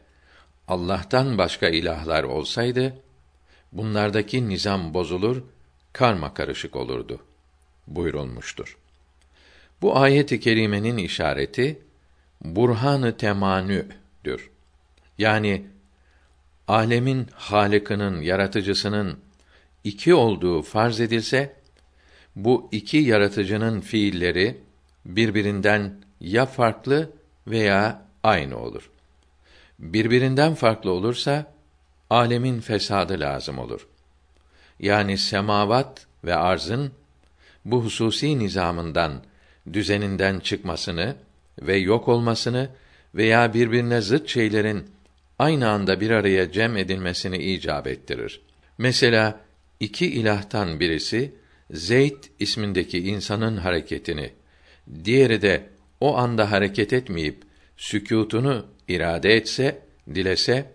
Allah'tan 0.69 1.39
başka 1.39 1.69
ilahlar 1.69 2.25
olsaydı 2.25 2.97
bunlardaki 3.73 4.49
nizam 4.49 4.95
bozulur, 4.95 5.43
karma 5.93 6.35
karışık 6.35 6.77
olurdu 6.77 7.25
buyurulmuştur. 7.87 8.79
Bu 9.83 9.99
ayet-i 9.99 10.41
kerimenin 10.41 10.97
işareti 10.97 11.83
burhanı 12.45 13.17
temanü'dür. 13.17 14.51
Yani 15.19 15.67
alemin 16.69 17.27
halikinin, 17.35 18.21
yaratıcısının 18.21 19.19
iki 19.85 20.15
olduğu 20.15 20.63
farz 20.63 21.01
edilse 21.01 21.60
bu 22.37 22.69
iki 22.73 22.97
yaratıcının 22.97 23.81
fiilleri 23.81 24.61
birbirinden 25.05 25.95
ya 26.21 26.47
farklı 26.47 27.11
veya 27.47 28.07
aynı 28.23 28.59
olur. 28.59 28.91
Birbirinden 29.79 30.55
farklı 30.55 30.91
olursa 30.91 31.55
alemin 32.11 32.61
fesadı 32.61 33.21
lazım 33.21 33.59
olur. 33.59 33.89
Yani 34.81 35.19
semavat 35.19 36.07
ve 36.25 36.35
arzın 36.35 36.93
bu 37.65 37.85
hususi 37.85 38.39
nizamından, 38.39 39.23
düzeninden 39.73 40.41
çıkmasını 40.41 41.17
ve 41.63 41.77
yok 41.77 42.09
olmasını 42.09 42.69
veya 43.15 43.55
birbirine 43.55 44.01
zıt 44.01 44.29
şeylerin 44.29 44.91
aynı 45.39 45.69
anda 45.69 46.01
bir 46.01 46.11
araya 46.11 46.53
cem 46.53 46.77
edilmesini 46.77 47.39
icap 47.39 47.87
ettirir. 47.87 48.41
Mesela 48.79 49.41
iki 49.81 50.07
ilahtan 50.07 50.81
birisi 50.81 51.35
Zeyd 51.71 52.25
ismindeki 52.39 52.99
insanın 52.99 53.57
hareketini, 53.57 54.31
diğeri 55.05 55.43
de 55.43 55.67
o 56.01 56.17
anda 56.17 56.51
hareket 56.51 56.93
etmeyip 56.93 57.43
sükûtunu 57.77 58.67
irade 58.89 59.37
etse, 59.37 59.83
dilese, 60.15 60.71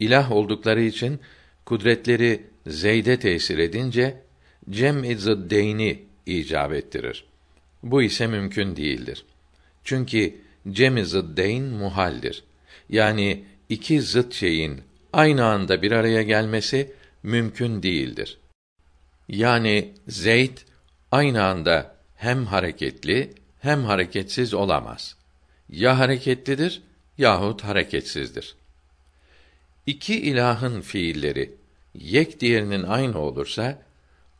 ilah 0.00 0.32
oldukları 0.32 0.82
için 0.82 1.20
kudretleri 1.66 2.42
Zeyd'e 2.66 3.18
tesir 3.18 3.58
edince 3.58 4.22
cem-i 4.70 5.16
zıddeyni 5.16 6.02
icap 6.26 6.72
ettirir. 6.72 7.24
Bu 7.82 8.02
ise 8.02 8.26
mümkün 8.26 8.76
değildir. 8.76 9.24
Çünkü 9.84 10.34
cem-i 10.70 11.04
zıddeyn 11.04 11.64
muhaldir. 11.64 12.44
Yani 12.88 13.44
iki 13.68 14.02
zıt 14.02 14.34
şeyin 14.34 14.80
aynı 15.12 15.44
anda 15.44 15.82
bir 15.82 15.92
araya 15.92 16.22
gelmesi 16.22 16.92
mümkün 17.22 17.82
değildir. 17.82 18.38
Yani 19.28 19.94
Zeyd 20.08 20.58
aynı 21.12 21.44
anda 21.44 21.94
hem 22.16 22.46
hareketli 22.46 23.34
hem 23.60 23.84
hareketsiz 23.84 24.54
olamaz. 24.54 25.16
Ya 25.68 25.98
hareketlidir 25.98 26.82
yahut 27.18 27.64
hareketsizdir. 27.64 28.54
İki 29.86 30.20
ilahın 30.20 30.80
fiilleri 30.80 31.54
yek 31.94 32.40
diğerinin 32.40 32.82
aynı 32.82 33.18
olursa 33.18 33.78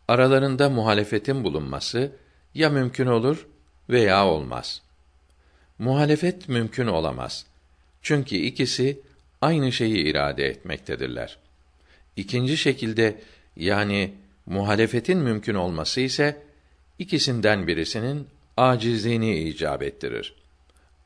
aralarında 0.08 0.70
muhalefetin 0.70 1.44
bulunması 1.44 2.12
ya 2.54 2.70
mümkün 2.70 3.06
olur 3.06 3.46
veya 3.90 4.26
olmaz. 4.26 4.82
Muhalefet 5.78 6.48
mümkün 6.48 6.86
olamaz. 6.86 7.46
Çünkü 8.02 8.36
ikisi 8.36 9.00
aynı 9.40 9.72
şeyi 9.72 9.96
irade 9.96 10.46
etmektedirler. 10.46 11.38
İkinci 12.16 12.56
şekilde 12.56 13.20
yani 13.56 14.14
muhalefetin 14.48 15.18
mümkün 15.18 15.54
olması 15.54 16.00
ise 16.00 16.42
ikisinden 16.98 17.66
birisinin 17.66 18.28
acizliğini 18.56 19.38
icap 19.38 19.82
ettirir. 19.82 20.34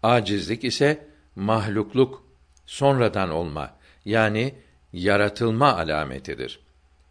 Acizlik 0.02 0.64
ise 0.64 1.06
mahlukluk, 1.36 2.24
sonradan 2.66 3.30
olma 3.30 3.76
yani 4.04 4.54
yaratılma 4.92 5.76
alametidir. 5.76 6.60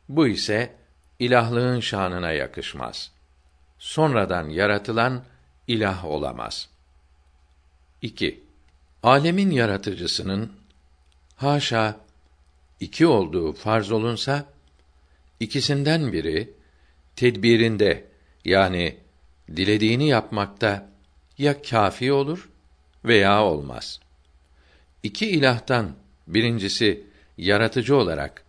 Bu 0.09 0.27
ise 0.27 0.75
ilahlığın 1.19 1.79
şanına 1.79 2.31
yakışmaz. 2.31 3.11
Sonradan 3.79 4.49
yaratılan 4.49 5.23
ilah 5.67 6.05
olamaz. 6.05 6.69
2. 8.01 8.43
Alemin 9.03 9.51
yaratıcısının 9.51 10.51
haşa 11.35 11.99
iki 12.79 13.07
olduğu 13.07 13.53
farz 13.53 13.91
olunsa 13.91 14.45
ikisinden 15.41 16.13
biri 16.13 16.53
tedbirinde 17.15 18.05
yani 18.45 18.97
dilediğini 19.55 20.07
yapmakta 20.07 20.89
ya 21.37 21.61
kafi 21.61 22.13
olur 22.13 22.49
veya 23.05 23.43
olmaz. 23.43 23.99
İki 25.03 25.29
ilahtan 25.29 25.95
birincisi 26.27 27.03
yaratıcı 27.37 27.95
olarak 27.95 28.43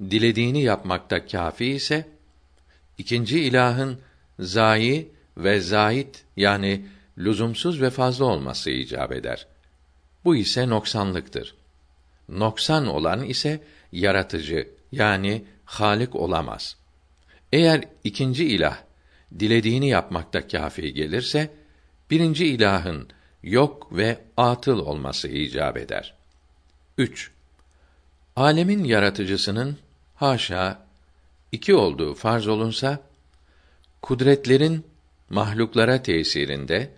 dilediğini 0.00 0.62
yapmakta 0.62 1.26
kafi 1.26 1.66
ise 1.66 2.08
ikinci 2.98 3.40
ilahın 3.40 4.00
zayi 4.38 5.12
ve 5.36 5.60
zait 5.60 6.24
yani 6.36 6.86
lüzumsuz 7.18 7.82
ve 7.82 7.90
fazla 7.90 8.24
olması 8.24 8.70
icap 8.70 9.12
eder. 9.12 9.46
Bu 10.24 10.36
ise 10.36 10.68
noksanlıktır. 10.68 11.54
Noksan 12.28 12.86
olan 12.86 13.24
ise 13.24 13.60
yaratıcı 13.92 14.68
yani 14.92 15.44
halik 15.64 16.14
olamaz. 16.14 16.76
Eğer 17.52 17.84
ikinci 18.04 18.44
ilah 18.44 18.78
dilediğini 19.38 19.88
yapmakta 19.88 20.48
kafi 20.48 20.94
gelirse 20.94 21.50
birinci 22.10 22.46
ilahın 22.46 23.08
yok 23.42 23.96
ve 23.96 24.18
atıl 24.36 24.78
olması 24.78 25.28
icap 25.28 25.76
eder. 25.76 26.14
3. 26.98 27.30
Alemin 28.36 28.84
yaratıcısının 28.84 29.78
haşa 30.14 30.86
iki 31.52 31.74
olduğu 31.74 32.14
farz 32.14 32.46
olunsa 32.46 33.00
kudretlerin 34.02 34.86
mahluklara 35.30 36.02
tesirinde 36.02 36.90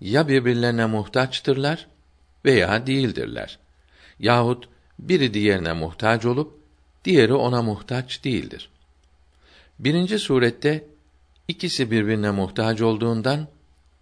ya 0.00 0.28
birbirlerine 0.28 0.86
muhtaçtırlar 0.86 1.86
veya 2.44 2.86
değildirler. 2.86 3.58
Yahut 4.18 4.68
biri 4.98 5.34
diğerine 5.34 5.72
muhtaç 5.72 6.24
olup 6.24 6.59
diğeri 7.04 7.34
ona 7.34 7.62
muhtaç 7.62 8.24
değildir. 8.24 8.70
Birinci 9.78 10.18
surette 10.18 10.84
ikisi 11.48 11.90
birbirine 11.90 12.30
muhtaç 12.30 12.80
olduğundan 12.80 13.48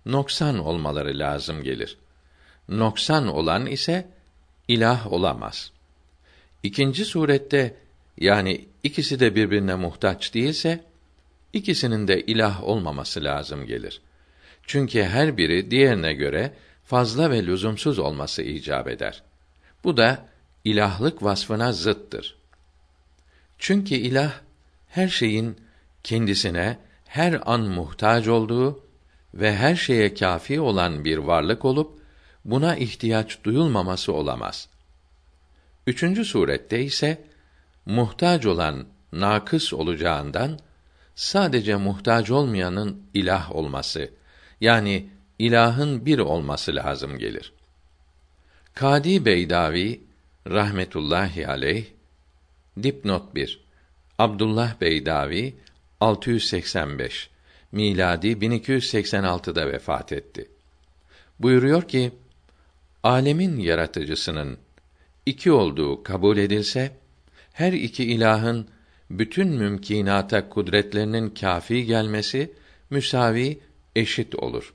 noksan 0.07 0.59
olmaları 0.59 1.19
lazım 1.19 1.63
gelir. 1.63 1.99
Noksan 2.69 3.29
olan 3.29 3.67
ise 3.67 4.09
ilah 4.69 5.13
olamaz. 5.13 5.73
İkinci 6.63 7.05
surette 7.05 7.77
yani 8.19 8.65
ikisi 8.83 9.21
de 9.21 9.35
birbirine 9.35 9.75
muhtaç 9.75 10.35
değilse 10.35 10.85
ikisinin 11.53 12.09
de 12.09 12.21
ilah 12.21 12.65
olmaması 12.65 13.25
lazım 13.25 13.67
gelir. 13.67 14.01
Çünkü 14.63 15.03
her 15.03 15.37
biri 15.37 15.71
diğerine 15.71 16.13
göre 16.13 16.53
fazla 16.85 17.31
ve 17.31 17.47
lüzumsuz 17.47 17.99
olması 17.99 18.43
icap 18.43 18.89
eder. 18.89 19.23
Bu 19.85 19.97
da 19.97 20.29
ilahlık 20.65 21.23
vasfına 21.23 21.73
zıttır. 21.73 22.38
Çünkü 23.59 23.95
ilah 23.95 24.33
her 24.87 25.09
şeyin 25.09 25.57
kendisine 26.05 26.79
her 27.05 27.41
an 27.47 27.61
muhtaç 27.61 28.29
olduğu 28.29 28.85
ve 29.35 29.57
her 29.57 29.77
şeye 29.77 30.15
kafi 30.15 30.61
olan 30.61 31.05
bir 31.05 31.19
varlık 31.19 31.65
olup 31.65 31.99
buna 32.45 32.77
ihtiyaç 32.77 33.45
duyulmaması 33.45 34.13
olamaz. 34.13 34.69
Üçüncü 35.87 36.25
surette 36.25 36.83
ise 36.83 37.25
muhtaç 37.87 38.47
olan 38.47 38.87
nakıs 39.13 39.73
olacağından 39.73 40.59
sadece 41.15 41.77
muhtaç 41.77 42.31
olmayanın 42.31 43.03
ilah 43.15 43.57
olması 43.57 44.11
yani 44.61 45.11
ilahın 45.39 46.07
bir 46.07 46.19
olması 46.19 46.75
lazım 46.75 47.19
gelir. 47.19 47.53
Kadi 48.75 49.25
Beydavi 49.25 50.05
rahmetullahi 50.47 51.49
aleyh 51.49 51.85
dipnot 52.83 53.35
1 53.35 53.61
Abdullah 54.19 54.81
Beydavi 54.81 55.55
685 56.01 57.31
miladi 57.73 58.29
1286'da 58.29 59.73
vefat 59.73 60.13
etti. 60.13 60.49
Buyuruyor 61.39 61.89
ki 61.89 62.13
alemin 63.03 63.57
yaratıcısının 63.57 64.59
iki 65.27 65.53
olduğu 65.53 66.03
kabul 66.03 66.37
edilse 66.37 66.97
her 67.53 67.73
iki 67.73 68.05
ilahın 68.05 68.69
bütün 69.11 69.49
mümkinata 69.49 70.49
kudretlerinin 70.49 71.31
kafi 71.31 71.85
gelmesi 71.85 72.53
müsavi 72.91 73.61
eşit 73.97 74.35
olur. 74.35 74.75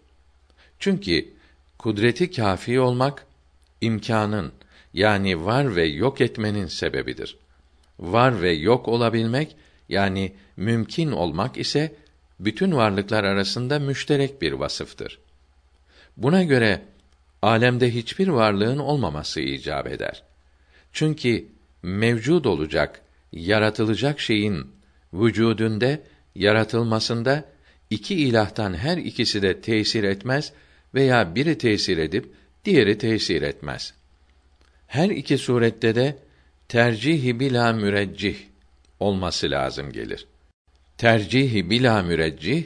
Çünkü 0.80 1.34
kudreti 1.78 2.32
kafi 2.32 2.80
olmak 2.80 3.26
imkanın 3.82 4.52
yani 4.94 5.46
var 5.46 5.76
ve 5.76 5.86
yok 5.86 6.22
etmenin 6.22 6.68
sebebidir. 6.68 7.38
Var 8.00 8.42
ve 8.42 8.52
yok 8.52 8.88
olabilmek 8.88 9.56
yani 9.90 10.34
mümkün 10.58 11.12
olmak 11.12 11.58
ise 11.58 11.96
bütün 12.40 12.72
varlıklar 12.72 13.24
arasında 13.24 13.80
müşterek 13.80 14.42
bir 14.42 14.52
vasıftır. 14.52 15.20
Buna 16.18 16.44
göre 16.44 16.82
alemde 17.42 17.94
hiçbir 17.94 18.28
varlığın 18.28 18.80
olmaması 18.80 19.42
icap 19.42 19.88
eder. 19.88 20.24
Çünkü 20.94 21.46
mevcud 21.84 22.46
olacak, 22.46 23.02
yaratılacak 23.32 24.20
şeyin 24.20 24.72
vücudünde, 25.14 26.04
yaratılmasında 26.36 27.46
iki 27.90 28.16
ilahtan 28.16 28.74
her 28.74 28.98
ikisi 28.98 29.42
de 29.42 29.62
tesir 29.62 30.04
etmez 30.04 30.54
veya 30.94 31.36
biri 31.36 31.58
tesir 31.58 31.98
edip 31.98 32.34
diğeri 32.66 32.98
tesir 32.98 33.42
etmez. 33.42 33.94
Her 34.88 35.10
iki 35.10 35.38
surette 35.38 35.96
de 35.96 36.18
tercihi 36.74 37.40
bila 37.40 37.74
müreccih 37.74 38.36
olması 39.00 39.52
lazım 39.52 39.92
gelir. 39.92 40.28
Tercihi 40.98 41.70
bila 41.70 42.04
müreccih 42.04 42.66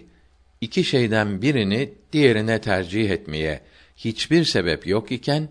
iki 0.62 0.84
şeyden 0.84 1.42
birini 1.42 1.94
diğerine 2.14 2.62
tercih 2.62 3.10
etmeye 3.10 3.62
hiçbir 3.98 4.44
sebep 4.44 4.88
yok 4.88 5.12
iken 5.12 5.50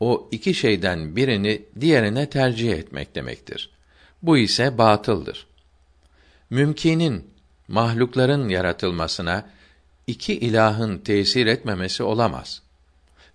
o 0.00 0.28
iki 0.32 0.54
şeyden 0.54 1.16
birini 1.16 1.62
diğerine 1.80 2.30
tercih 2.30 2.72
etmek 2.72 3.14
demektir. 3.14 3.70
Bu 4.22 4.38
ise 4.38 4.78
batıldır. 4.78 5.46
Mümkinin 6.50 7.30
mahlukların 7.68 8.48
yaratılmasına 8.48 9.50
iki 10.06 10.34
ilahın 10.34 10.98
tesir 10.98 11.46
etmemesi 11.46 12.02
olamaz. 12.02 12.62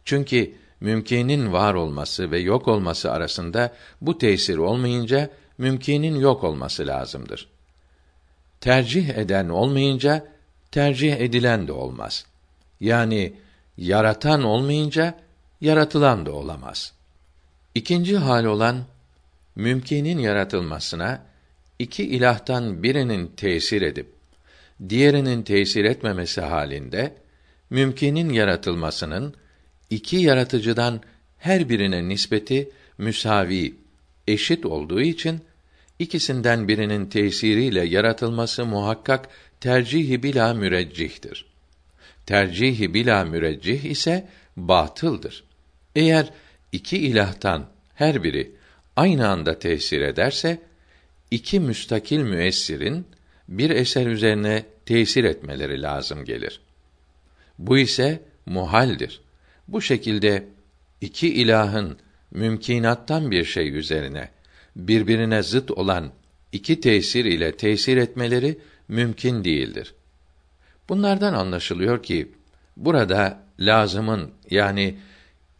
Çünkü 0.06 0.54
mümkinin 0.82 1.54
var 1.54 1.74
olması 1.74 2.32
ve 2.32 2.40
yok 2.40 2.68
olması 2.68 3.12
arasında 3.12 3.74
bu 4.02 4.18
tesir 4.18 4.58
olmayınca 4.58 5.30
mümkinin 5.58 6.16
yok 6.20 6.44
olması 6.44 6.88
lazımdır. 6.88 7.48
Tercih 8.62 9.10
eden 9.10 9.50
olmayınca 9.50 10.28
tercih 10.72 11.14
edilen 11.14 11.68
de 11.68 11.72
olmaz. 11.72 12.26
Yani 12.80 13.34
yaratan 13.78 14.44
olmayınca 14.44 15.20
yaratılan 15.62 16.26
da 16.26 16.32
olamaz. 16.32 16.94
İkinci 17.76 18.18
hal 18.18 18.46
olan 18.46 18.84
mümkinin 19.56 20.20
yaratılmasına 20.20 21.22
iki 21.80 22.04
ilahtan 22.04 22.84
birinin 22.84 23.28
tesir 23.28 23.82
edip 23.82 24.14
diğerinin 24.90 25.44
tesir 25.44 25.86
etmemesi 25.86 26.42
halinde 26.42 27.16
mümkinin 27.70 28.30
yaratılmasının 28.30 29.36
iki 29.92 30.18
yaratıcıdan 30.18 31.02
her 31.38 31.70
birine 31.70 32.10
nispeti 32.10 32.70
müsavi, 32.98 33.76
eşit 34.28 34.66
olduğu 34.66 35.02
için 35.02 35.42
ikisinden 36.00 36.68
birinin 36.68 37.06
tesiriyle 37.06 37.86
yaratılması 37.86 38.66
muhakkak 38.66 39.30
tercihi 39.60 40.24
bila 40.24 40.54
müreccihtir. 40.54 41.46
Tercihi 42.26 42.94
bila 42.94 43.26
müreccih 43.26 43.84
ise 43.84 44.28
batıldır. 44.58 45.44
Eğer 45.96 46.30
iki 46.72 46.98
ilahtan 46.98 47.70
her 47.96 48.24
biri 48.24 48.52
aynı 48.96 49.28
anda 49.28 49.60
tesir 49.60 50.02
ederse 50.02 50.62
iki 51.32 51.60
müstakil 51.60 52.20
müessirin 52.20 53.06
bir 53.48 53.70
eser 53.70 54.08
üzerine 54.08 54.66
tesir 54.86 55.24
etmeleri 55.24 55.82
lazım 55.82 56.26
gelir. 56.26 56.62
Bu 57.60 57.78
ise 57.78 58.22
muhaldir. 58.46 59.22
Bu 59.72 59.82
şekilde 59.82 60.48
iki 61.02 61.34
ilahın 61.34 61.98
mümkinattan 62.32 63.32
bir 63.32 63.46
şey 63.46 63.78
üzerine 63.78 64.30
birbirine 64.76 65.44
zıt 65.44 65.72
olan 65.72 66.12
iki 66.52 66.80
tesir 66.80 67.26
ile 67.26 67.58
tesir 67.58 67.98
etmeleri 67.98 68.60
mümkün 68.88 69.44
değildir. 69.44 69.94
Bunlardan 70.90 71.34
anlaşılıyor 71.34 72.04
ki 72.04 72.32
burada 72.78 73.44
lazımın 73.60 74.32
yani 74.50 74.98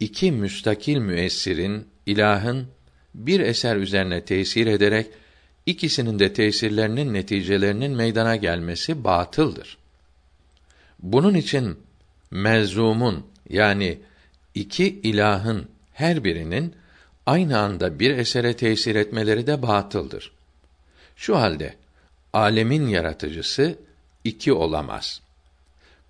iki 0.00 0.32
müstakil 0.32 0.98
müessirin 0.98 1.88
ilahın 2.06 2.66
bir 3.14 3.40
eser 3.40 3.76
üzerine 3.76 4.24
tesir 4.24 4.66
ederek 4.66 5.06
ikisinin 5.66 6.18
de 6.18 6.32
tesirlerinin 6.32 7.14
neticelerinin 7.14 7.92
meydana 7.92 8.36
gelmesi 8.36 9.04
batıldır. 9.04 9.78
Bunun 10.98 11.34
için 11.34 11.78
melzumun 12.30 13.31
yani 13.52 13.98
iki 14.54 15.00
ilahın 15.00 15.68
her 15.92 16.24
birinin 16.24 16.74
aynı 17.26 17.58
anda 17.58 17.98
bir 17.98 18.10
esere 18.10 18.56
tesir 18.56 18.94
etmeleri 18.94 19.46
de 19.46 19.62
batıldır. 19.62 20.32
Şu 21.16 21.36
halde 21.36 21.74
alemin 22.32 22.88
yaratıcısı 22.88 23.78
iki 24.24 24.52
olamaz. 24.52 25.20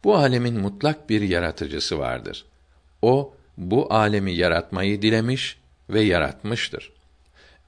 Bu 0.04 0.16
alemin 0.16 0.60
mutlak 0.60 1.10
bir 1.10 1.20
yaratıcısı 1.22 1.98
vardır. 1.98 2.44
O 3.02 3.34
bu 3.56 3.94
alemi 3.94 4.32
yaratmayı 4.32 5.02
dilemiş 5.02 5.58
ve 5.90 6.00
yaratmıştır. 6.00 6.92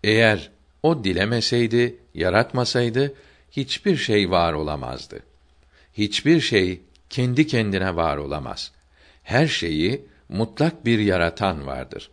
Eğer 0.05 0.51
o 0.83 1.05
dilemeseydi, 1.05 1.97
yaratmasaydı 2.15 3.15
hiçbir 3.51 3.97
şey 3.97 4.31
var 4.31 4.53
olamazdı. 4.53 5.21
Hiçbir 5.95 6.41
şey 6.41 6.81
kendi 7.11 7.47
kendine 7.47 7.97
var 7.97 8.17
olamaz. 8.17 8.73
Her 9.25 9.47
şeyi 9.47 10.07
mutlak 10.29 10.85
bir 10.85 10.99
yaratan 10.99 11.67
vardır. 11.67 12.11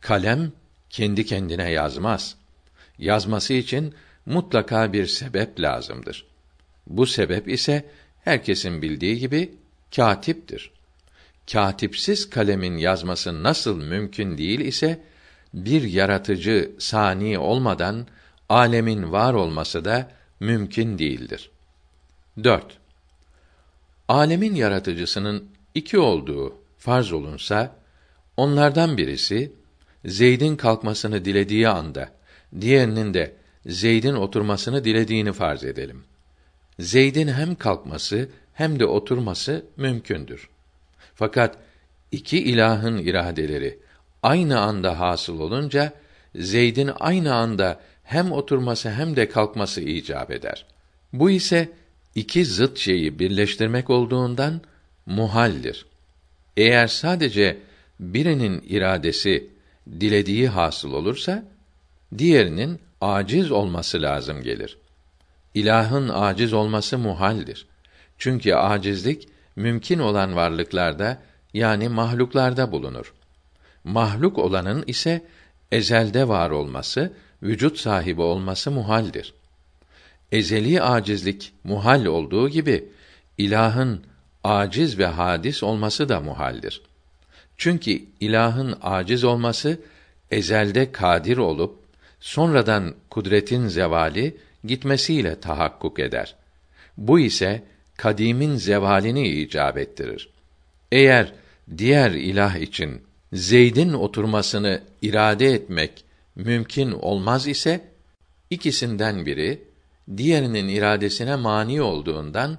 Kalem 0.00 0.52
kendi 0.90 1.26
kendine 1.26 1.70
yazmaz. 1.70 2.36
Yazması 2.98 3.54
için 3.54 3.94
mutlaka 4.26 4.92
bir 4.92 5.06
sebep 5.06 5.60
lazımdır. 5.60 6.26
Bu 6.86 7.06
sebep 7.06 7.48
ise 7.48 7.84
herkesin 8.24 8.82
bildiği 8.82 9.18
gibi 9.18 9.54
katiptir. 9.96 10.70
Katipsiz 11.52 12.30
kalemin 12.30 12.76
yazması 12.76 13.42
nasıl 13.42 13.76
mümkün 13.76 14.38
değil 14.38 14.60
ise 14.60 15.00
bir 15.54 15.82
yaratıcı 15.82 16.72
sani 16.78 17.38
olmadan 17.38 18.06
alemin 18.48 19.12
var 19.12 19.34
olması 19.34 19.84
da 19.84 20.10
mümkün 20.40 20.98
değildir. 20.98 21.50
4. 22.44 22.78
Alemin 24.08 24.54
yaratıcısının 24.54 25.53
iki 25.74 25.98
olduğu 25.98 26.54
farz 26.78 27.12
olunsa, 27.12 27.76
onlardan 28.36 28.96
birisi 28.98 29.52
Zeyd'in 30.04 30.56
kalkmasını 30.56 31.24
dilediği 31.24 31.68
anda, 31.68 32.10
diğerinin 32.60 33.14
de 33.14 33.34
Zeyd'in 33.66 34.14
oturmasını 34.14 34.84
dilediğini 34.84 35.32
farz 35.32 35.64
edelim. 35.64 36.04
Zeyd'in 36.78 37.28
hem 37.28 37.54
kalkması 37.54 38.28
hem 38.54 38.80
de 38.80 38.86
oturması 38.86 39.66
mümkündür. 39.76 40.48
Fakat 41.14 41.58
iki 42.12 42.38
ilahın 42.38 42.98
iradeleri 42.98 43.78
aynı 44.22 44.60
anda 44.60 45.00
hasıl 45.00 45.40
olunca 45.40 45.92
Zeyd'in 46.34 46.90
aynı 47.00 47.34
anda 47.34 47.80
hem 48.02 48.32
oturması 48.32 48.90
hem 48.90 49.16
de 49.16 49.28
kalkması 49.28 49.80
icap 49.80 50.30
eder. 50.30 50.66
Bu 51.12 51.30
ise 51.30 51.68
iki 52.14 52.44
zıt 52.44 52.78
şeyi 52.78 53.18
birleştirmek 53.18 53.90
olduğundan 53.90 54.60
muhaldir. 55.06 55.86
Eğer 56.56 56.86
sadece 56.86 57.58
birinin 58.00 58.64
iradesi 58.68 59.50
dilediği 60.00 60.48
hasıl 60.48 60.92
olursa 60.92 61.44
diğerinin 62.18 62.80
aciz 63.00 63.50
olması 63.50 64.02
lazım 64.02 64.42
gelir. 64.42 64.78
İlahın 65.54 66.08
aciz 66.08 66.52
olması 66.52 66.98
muhaldir. 66.98 67.66
Çünkü 68.18 68.54
acizlik 68.54 69.28
mümkün 69.56 69.98
olan 69.98 70.36
varlıklarda 70.36 71.22
yani 71.54 71.88
mahluklarda 71.88 72.72
bulunur. 72.72 73.14
Mahluk 73.84 74.38
olanın 74.38 74.84
ise 74.86 75.24
ezelde 75.72 76.28
var 76.28 76.50
olması, 76.50 77.12
vücut 77.42 77.78
sahibi 77.78 78.20
olması 78.20 78.70
muhaldir. 78.70 79.34
Ezeli 80.32 80.82
acizlik 80.82 81.52
muhal 81.64 82.04
olduğu 82.04 82.48
gibi 82.48 82.88
ilahın 83.38 84.04
aciz 84.44 84.98
ve 84.98 85.06
hadis 85.06 85.62
olması 85.62 86.08
da 86.08 86.20
muhaldir. 86.20 86.82
Çünkü 87.56 88.02
ilahın 88.20 88.78
aciz 88.82 89.24
olması 89.24 89.80
ezelde 90.30 90.92
kadir 90.92 91.36
olup 91.36 91.78
sonradan 92.20 92.94
kudretin 93.10 93.68
zevali 93.68 94.36
gitmesiyle 94.64 95.40
tahakkuk 95.40 95.98
eder. 95.98 96.34
Bu 96.96 97.20
ise 97.20 97.62
kadimin 97.96 98.56
zevalini 98.56 99.28
icap 99.28 99.78
ettirir. 99.78 100.28
Eğer 100.92 101.32
diğer 101.78 102.10
ilah 102.10 102.56
için 102.56 103.02
Zeyd'in 103.32 103.92
oturmasını 103.92 104.82
irade 105.02 105.46
etmek 105.46 106.04
mümkün 106.36 106.92
olmaz 106.92 107.46
ise 107.48 107.80
ikisinden 108.50 109.26
biri 109.26 109.62
diğerinin 110.16 110.68
iradesine 110.68 111.36
mani 111.36 111.82
olduğundan 111.82 112.58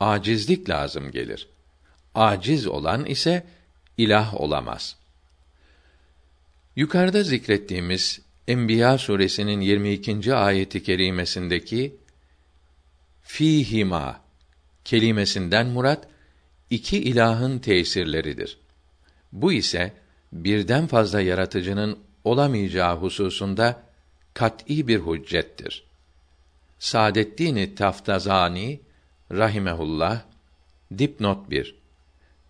acizlik 0.00 0.68
lazım 0.68 1.10
gelir. 1.10 1.48
Aciz 2.14 2.66
olan 2.66 3.04
ise 3.04 3.46
ilah 3.96 4.40
olamaz. 4.40 4.96
Yukarıda 6.76 7.22
zikrettiğimiz 7.22 8.20
Enbiya 8.48 8.98
suresinin 8.98 9.60
22. 9.60 10.34
ayeti 10.34 10.82
kerimesindeki 10.82 11.96
fihima 13.22 14.20
kelimesinden 14.84 15.66
murat 15.66 16.08
iki 16.70 16.98
ilahın 16.98 17.58
tesirleridir. 17.58 18.58
Bu 19.32 19.52
ise 19.52 19.92
birden 20.32 20.86
fazla 20.86 21.20
yaratıcının 21.20 21.98
olamayacağı 22.24 22.96
hususunda 22.96 23.82
kat'î 24.34 24.88
bir 24.88 25.00
hüccettir. 25.00 25.84
Saadettin 26.78 27.74
Taftazani 27.74 28.80
rahimehullah 29.32 30.22
dipnot 30.98 31.50
1 31.50 31.74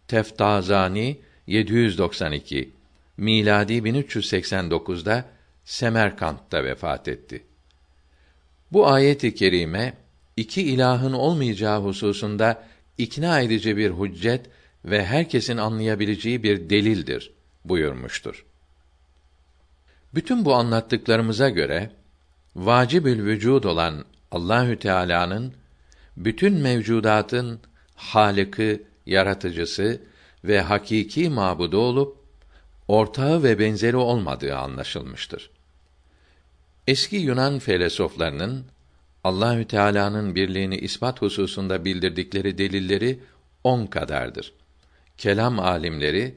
Teftazani 0.08 1.18
792 1.46 2.70
miladi 3.16 3.72
1389'da 3.72 5.24
Semerkant'ta 5.64 6.64
vefat 6.64 7.08
etti. 7.08 7.44
Bu 8.72 8.88
ayet-i 8.88 9.34
kerime 9.34 9.94
iki 10.36 10.62
ilahın 10.62 11.12
olmayacağı 11.12 11.82
hususunda 11.82 12.62
ikna 12.98 13.40
edici 13.40 13.76
bir 13.76 13.90
hüccet 13.90 14.46
ve 14.84 15.04
herkesin 15.04 15.56
anlayabileceği 15.56 16.42
bir 16.42 16.70
delildir 16.70 17.32
buyurmuştur. 17.64 18.44
Bütün 20.14 20.44
bu 20.44 20.54
anlattıklarımıza 20.54 21.48
göre 21.48 21.90
vacibül 22.56 23.24
vücud 23.24 23.64
olan 23.64 24.04
Allahü 24.30 24.78
Teala'nın 24.78 25.54
bütün 26.18 26.54
mevcudatın 26.54 27.60
halıkı, 27.94 28.82
yaratıcısı 29.06 30.02
ve 30.44 30.60
hakiki 30.60 31.28
mabudu 31.28 31.78
olup 31.78 32.16
ortağı 32.88 33.42
ve 33.42 33.58
benzeri 33.58 33.96
olmadığı 33.96 34.56
anlaşılmıştır. 34.56 35.50
Eski 36.86 37.16
Yunan 37.16 37.58
felsefelerinin 37.58 38.64
Allahü 39.24 39.64
Teala'nın 39.64 40.34
birliğini 40.34 40.76
ispat 40.76 41.22
hususunda 41.22 41.84
bildirdikleri 41.84 42.58
delilleri 42.58 43.20
on 43.64 43.86
kadardır. 43.86 44.52
Kelam 45.18 45.58
alimleri 45.58 46.34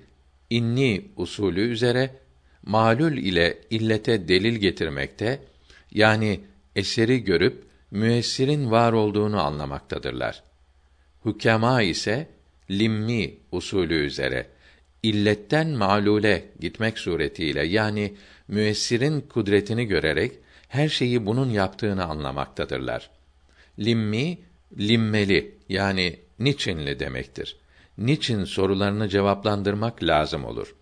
inni 0.49 1.05
usulü 1.17 1.61
üzere 1.61 2.15
malul 2.63 3.17
ile 3.17 3.61
illete 3.69 4.27
delil 4.27 4.55
getirmekte 4.55 5.39
yani 5.91 6.39
eseri 6.75 7.23
görüp 7.23 7.70
müessirin 7.91 8.71
var 8.71 8.93
olduğunu 8.93 9.41
anlamaktadırlar. 9.41 10.43
Hükema 11.25 11.81
ise 11.81 12.27
limmi 12.69 13.33
usulü 13.51 14.05
üzere 14.05 14.47
illetten 15.03 15.69
malule 15.69 16.45
gitmek 16.59 16.99
suretiyle 16.99 17.63
yani 17.63 18.13
müessirin 18.47 19.21
kudretini 19.21 19.85
görerek 19.85 20.31
her 20.67 20.89
şeyi 20.89 21.25
bunun 21.25 21.49
yaptığını 21.49 22.05
anlamaktadırlar. 22.05 23.09
Limmi 23.79 24.37
limmeli 24.77 25.55
yani 25.69 26.19
niçinli 26.39 26.99
demektir. 26.99 27.57
Niçin 27.97 28.43
sorularını 28.43 29.09
cevaplandırmak 29.09 30.03
lazım 30.03 30.45
olur. 30.45 30.75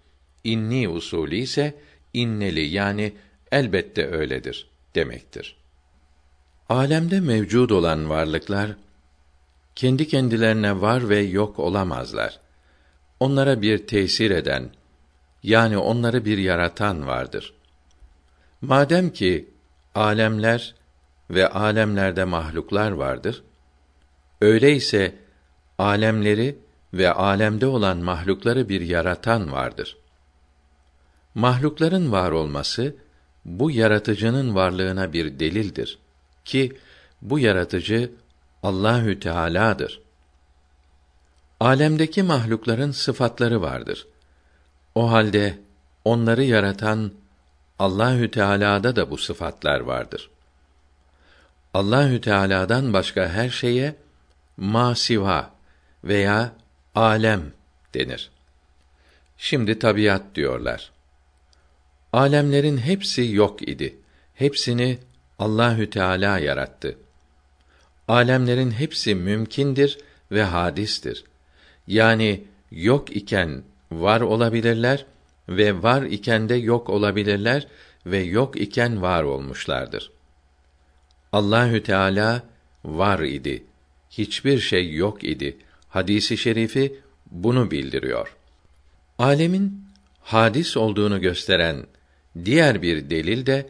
İnni 0.44 0.90
usulü 0.90 1.36
ise 1.36 1.76
inneli 2.14 2.62
yani 2.62 3.14
elbette 3.52 4.08
öyledir 4.08 4.70
demektir. 4.96 5.59
Alemde 6.70 7.20
mevcud 7.20 7.70
olan 7.70 8.10
varlıklar 8.10 8.76
kendi 9.76 10.08
kendilerine 10.08 10.82
var 10.82 11.10
ve 11.10 11.20
yok 11.20 11.60
olamazlar. 11.60 12.40
Onlara 13.20 13.62
bir 13.62 13.88
tesir 13.88 14.32
eden 14.32 14.70
yani 15.44 15.78
onları 15.78 16.26
bir 16.26 16.38
yaratan 16.38 17.08
vardır. 17.08 17.54
Madem 18.62 19.10
ki 19.10 19.50
alemler 19.96 20.76
ve 21.30 21.50
alemlerde 21.50 22.24
mahluklar 22.24 22.92
vardır, 22.92 23.44
öyleyse 24.42 25.16
alemleri 25.78 26.60
ve 26.94 27.14
alemde 27.14 27.66
olan 27.66 27.98
mahlukları 27.98 28.70
bir 28.70 28.82
yaratan 28.82 29.52
vardır. 29.52 29.98
Mahlukların 31.36 32.12
var 32.12 32.32
olması 32.32 32.96
bu 33.46 33.72
yaratıcının 33.72 34.56
varlığına 34.56 35.14
bir 35.14 35.40
delildir 35.40 36.00
ki 36.50 36.78
bu 37.22 37.40
yaratıcı 37.40 38.12
Allahü 38.64 39.20
Teala'dır. 39.20 40.02
Alemdeki 41.60 42.24
mahlukların 42.24 42.92
sıfatları 42.92 43.62
vardır. 43.62 44.08
O 44.96 45.12
halde 45.12 45.58
onları 46.06 46.44
yaratan 46.44 47.12
Allahü 47.80 48.32
Teala'da 48.32 48.96
da 48.96 49.12
bu 49.12 49.18
sıfatlar 49.18 49.80
vardır. 49.80 50.30
Allahü 51.74 52.22
Teala'dan 52.22 52.94
başka 52.94 53.30
her 53.30 53.50
şeye 53.50 53.96
masiva 54.58 55.52
veya 56.04 56.52
alem 56.96 57.54
denir. 57.94 58.32
Şimdi 59.38 59.80
tabiat 59.80 60.36
diyorlar. 60.36 60.92
Alemlerin 62.14 62.78
hepsi 62.78 63.32
yok 63.32 63.68
idi. 63.68 63.96
Hepsini 64.34 65.00
Allahü 65.40 65.90
Teala 65.90 66.40
yarattı. 66.40 66.98
Alemlerin 68.08 68.72
hepsi 68.72 69.16
mümkindir 69.16 69.98
ve 70.32 70.44
hadistir. 70.44 71.24
Yani 71.88 72.44
yok 72.72 73.16
iken 73.16 73.64
var 73.92 74.22
olabilirler 74.22 75.06
ve 75.50 75.84
var 75.84 76.04
iken 76.04 76.50
de 76.50 76.56
yok 76.56 76.90
olabilirler 76.90 77.68
ve 78.06 78.20
yok 78.20 78.62
iken 78.62 79.02
var 79.02 79.24
olmuşlardır. 79.24 80.12
Allahü 81.32 81.84
Teala 81.84 82.44
var 82.86 83.20
idi. 83.20 83.64
Hiçbir 84.10 84.60
şey 84.60 84.94
yok 84.94 85.24
idi. 85.24 85.58
Hadisi 85.90 86.38
şerifi 86.38 87.00
bunu 87.32 87.72
bildiriyor. 87.72 88.36
Alemin 89.18 89.84
hadis 90.22 90.78
olduğunu 90.78 91.22
gösteren 91.22 91.86
diğer 92.46 92.82
bir 92.82 93.10
delil 93.10 93.46
de 93.46 93.70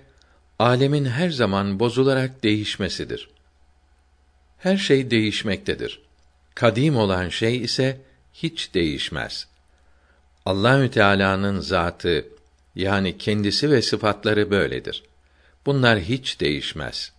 alemin 0.60 1.06
her 1.06 1.30
zaman 1.30 1.80
bozularak 1.80 2.43
değişmesidir. 2.43 3.30
Her 4.58 4.78
şey 4.78 5.12
değişmektedir. 5.12 6.02
Kadim 6.56 6.98
olan 6.98 7.30
şey 7.30 7.58
ise 7.58 8.02
hiç 8.34 8.74
değişmez. 8.74 9.48
Allahü 10.45 10.91
Teala'nın 10.91 11.60
zatı 11.60 12.26
yani 12.76 13.17
kendisi 13.17 13.72
ve 13.72 13.82
sıfatları 13.82 14.52
böyledir. 14.52 15.04
Bunlar 15.65 16.00
hiç 16.00 16.39
değişmez. 16.39 17.13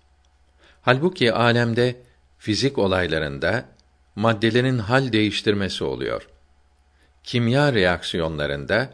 Halbuki 0.82 1.32
alemde 1.32 1.96
fizik 2.38 2.78
olaylarında 2.78 3.68
maddelerin 4.16 4.78
hal 4.78 5.12
değiştirmesi 5.12 5.84
oluyor. 5.84 6.28
Kimya 7.24 7.72
reaksiyonlarında 7.72 8.90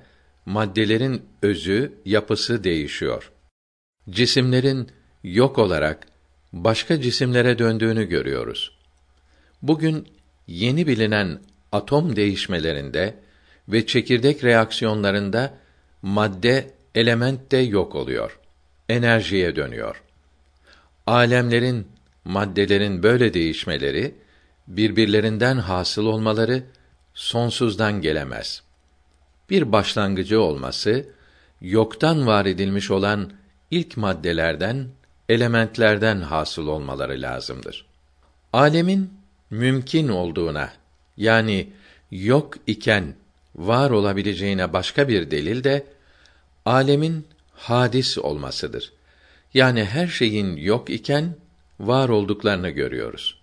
maddelerin 0.46 1.24
özü, 1.42 1.92
yapısı 2.04 2.64
değişiyor. 2.64 3.32
Cisimlerin 4.10 4.88
yok 5.24 5.58
olarak 5.58 6.06
başka 6.52 7.00
cisimlere 7.00 7.58
döndüğünü 7.58 8.04
görüyoruz. 8.04 8.72
Bugün 9.62 10.08
yeni 10.46 10.86
bilinen 10.86 11.40
atom 11.72 12.16
değişmelerinde 12.16 13.14
ve 13.68 13.86
çekirdek 13.86 14.44
reaksiyonlarında 14.44 15.54
madde 16.02 16.70
element 16.94 17.52
de 17.52 17.56
yok 17.56 17.94
oluyor. 17.94 18.38
Enerjiye 18.88 19.56
dönüyor. 19.56 20.02
Alemlerin, 21.06 21.88
maddelerin 22.24 23.02
böyle 23.02 23.34
değişmeleri 23.34 24.14
birbirlerinden 24.68 25.56
hasıl 25.56 26.06
olmaları 26.06 26.62
sonsuzdan 27.14 28.00
gelemez. 28.00 28.62
Bir 29.50 29.72
başlangıcı 29.72 30.40
olması 30.40 31.06
yoktan 31.60 32.26
var 32.26 32.46
edilmiş 32.46 32.90
olan 32.90 33.32
ilk 33.70 33.96
maddelerden, 33.96 34.88
elementlerden 35.28 36.20
hasıl 36.20 36.66
olmaları 36.66 37.22
lazımdır. 37.22 37.86
Alemin 38.52 39.12
mümkün 39.50 40.08
olduğuna 40.08 40.72
yani 41.16 41.68
yok 42.10 42.54
iken 42.66 43.14
var 43.56 43.90
olabileceğine 43.90 44.72
başka 44.72 45.08
bir 45.08 45.30
delil 45.30 45.64
de 45.64 45.86
alemin 46.64 47.26
hadis 47.54 48.18
olmasıdır. 48.18 48.92
Yani 49.54 49.84
her 49.84 50.06
şeyin 50.06 50.56
yok 50.56 50.90
iken 50.90 51.36
var 51.80 52.08
olduklarını 52.08 52.70
görüyoruz. 52.70 53.40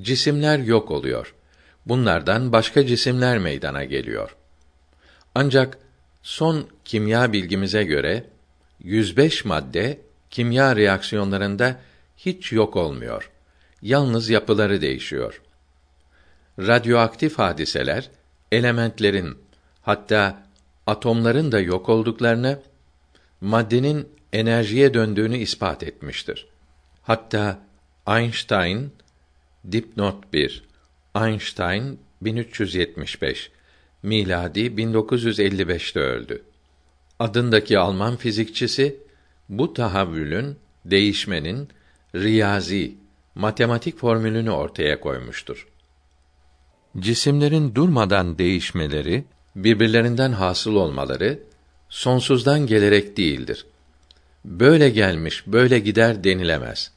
Cisimler 0.00 0.58
yok 0.58 0.90
oluyor. 0.90 1.34
Bunlardan 1.86 2.52
başka 2.52 2.86
cisimler 2.86 3.38
meydana 3.38 3.84
geliyor. 3.84 4.36
Ancak 5.34 5.78
son 6.22 6.68
kimya 6.84 7.32
bilgimize 7.32 7.84
göre 7.84 8.24
105 8.82 9.44
madde 9.44 10.00
kimya 10.30 10.76
reaksiyonlarında 10.76 11.80
hiç 12.16 12.52
yok 12.52 12.76
olmuyor. 12.76 13.30
Yalnız 13.82 14.28
yapıları 14.28 14.80
değişiyor. 14.80 15.42
Radyoaktif 16.58 17.38
hadiseler 17.38 18.10
elementlerin 18.52 19.38
hatta 19.82 20.42
atomların 20.86 21.52
da 21.52 21.60
yok 21.60 21.88
olduklarını, 21.88 22.62
maddenin 23.40 24.08
enerjiye 24.32 24.94
döndüğünü 24.94 25.36
ispat 25.38 25.82
etmiştir. 25.82 26.46
Hatta 27.02 27.58
Einstein 28.08 28.92
dipnot 29.72 30.32
1 30.32 30.64
Einstein 31.16 32.00
1375 32.22 33.50
miladi 34.02 34.60
1955'te 34.60 36.00
öldü. 36.00 36.42
Adındaki 37.18 37.78
Alman 37.78 38.16
fizikçisi 38.16 38.96
bu 39.48 39.72
tahavvülün, 39.72 40.56
değişmenin 40.84 41.68
riyazi, 42.14 42.94
matematik 43.34 43.98
formülünü 43.98 44.50
ortaya 44.50 45.00
koymuştur. 45.00 45.68
Cisimlerin 46.98 47.74
durmadan 47.74 48.38
değişmeleri 48.38 49.24
birbirlerinden 49.56 50.32
hasıl 50.32 50.74
olmaları 50.74 51.38
sonsuzdan 51.88 52.66
gelerek 52.66 53.16
değildir. 53.16 53.66
Böyle 54.44 54.90
gelmiş, 54.90 55.44
böyle 55.46 55.78
gider 55.78 56.24
denilemez. 56.24 56.92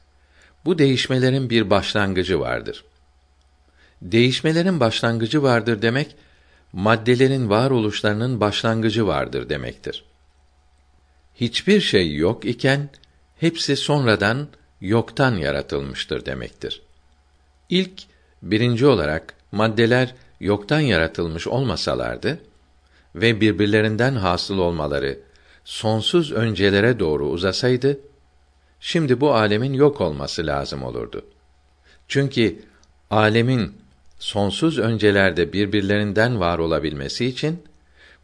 Bu 0.64 0.78
değişmelerin 0.78 1.50
bir 1.50 1.70
başlangıcı 1.70 2.40
vardır. 2.40 2.84
Değişmelerin 4.02 4.80
başlangıcı 4.80 5.42
vardır 5.42 5.82
demek, 5.82 6.16
maddelerin 6.72 7.50
varoluşlarının 7.50 8.40
başlangıcı 8.40 9.06
vardır 9.06 9.48
demektir. 9.48 10.04
Hiçbir 11.34 11.80
şey 11.80 12.16
yok 12.16 12.44
iken 12.44 12.88
hepsi 13.40 13.76
sonradan 13.76 14.48
yoktan 14.80 15.36
yaratılmıştır 15.36 16.26
demektir. 16.26 16.82
İlk 17.68 18.02
birinci 18.42 18.86
olarak 18.86 19.34
maddeler 19.52 20.14
yoktan 20.40 20.80
yaratılmış 20.80 21.46
olmasalardı 21.46 22.38
ve 23.14 23.40
birbirlerinden 23.40 24.14
hasıl 24.14 24.58
olmaları 24.58 25.18
sonsuz 25.64 26.32
öncelere 26.32 26.98
doğru 26.98 27.28
uzasaydı 27.28 27.98
şimdi 28.80 29.20
bu 29.20 29.34
alemin 29.34 29.72
yok 29.72 30.00
olması 30.00 30.46
lazım 30.46 30.82
olurdu. 30.82 31.24
Çünkü 32.08 32.58
alemin 33.10 33.72
sonsuz 34.18 34.78
öncelerde 34.78 35.52
birbirlerinden 35.52 36.40
var 36.40 36.58
olabilmesi 36.58 37.26
için 37.26 37.62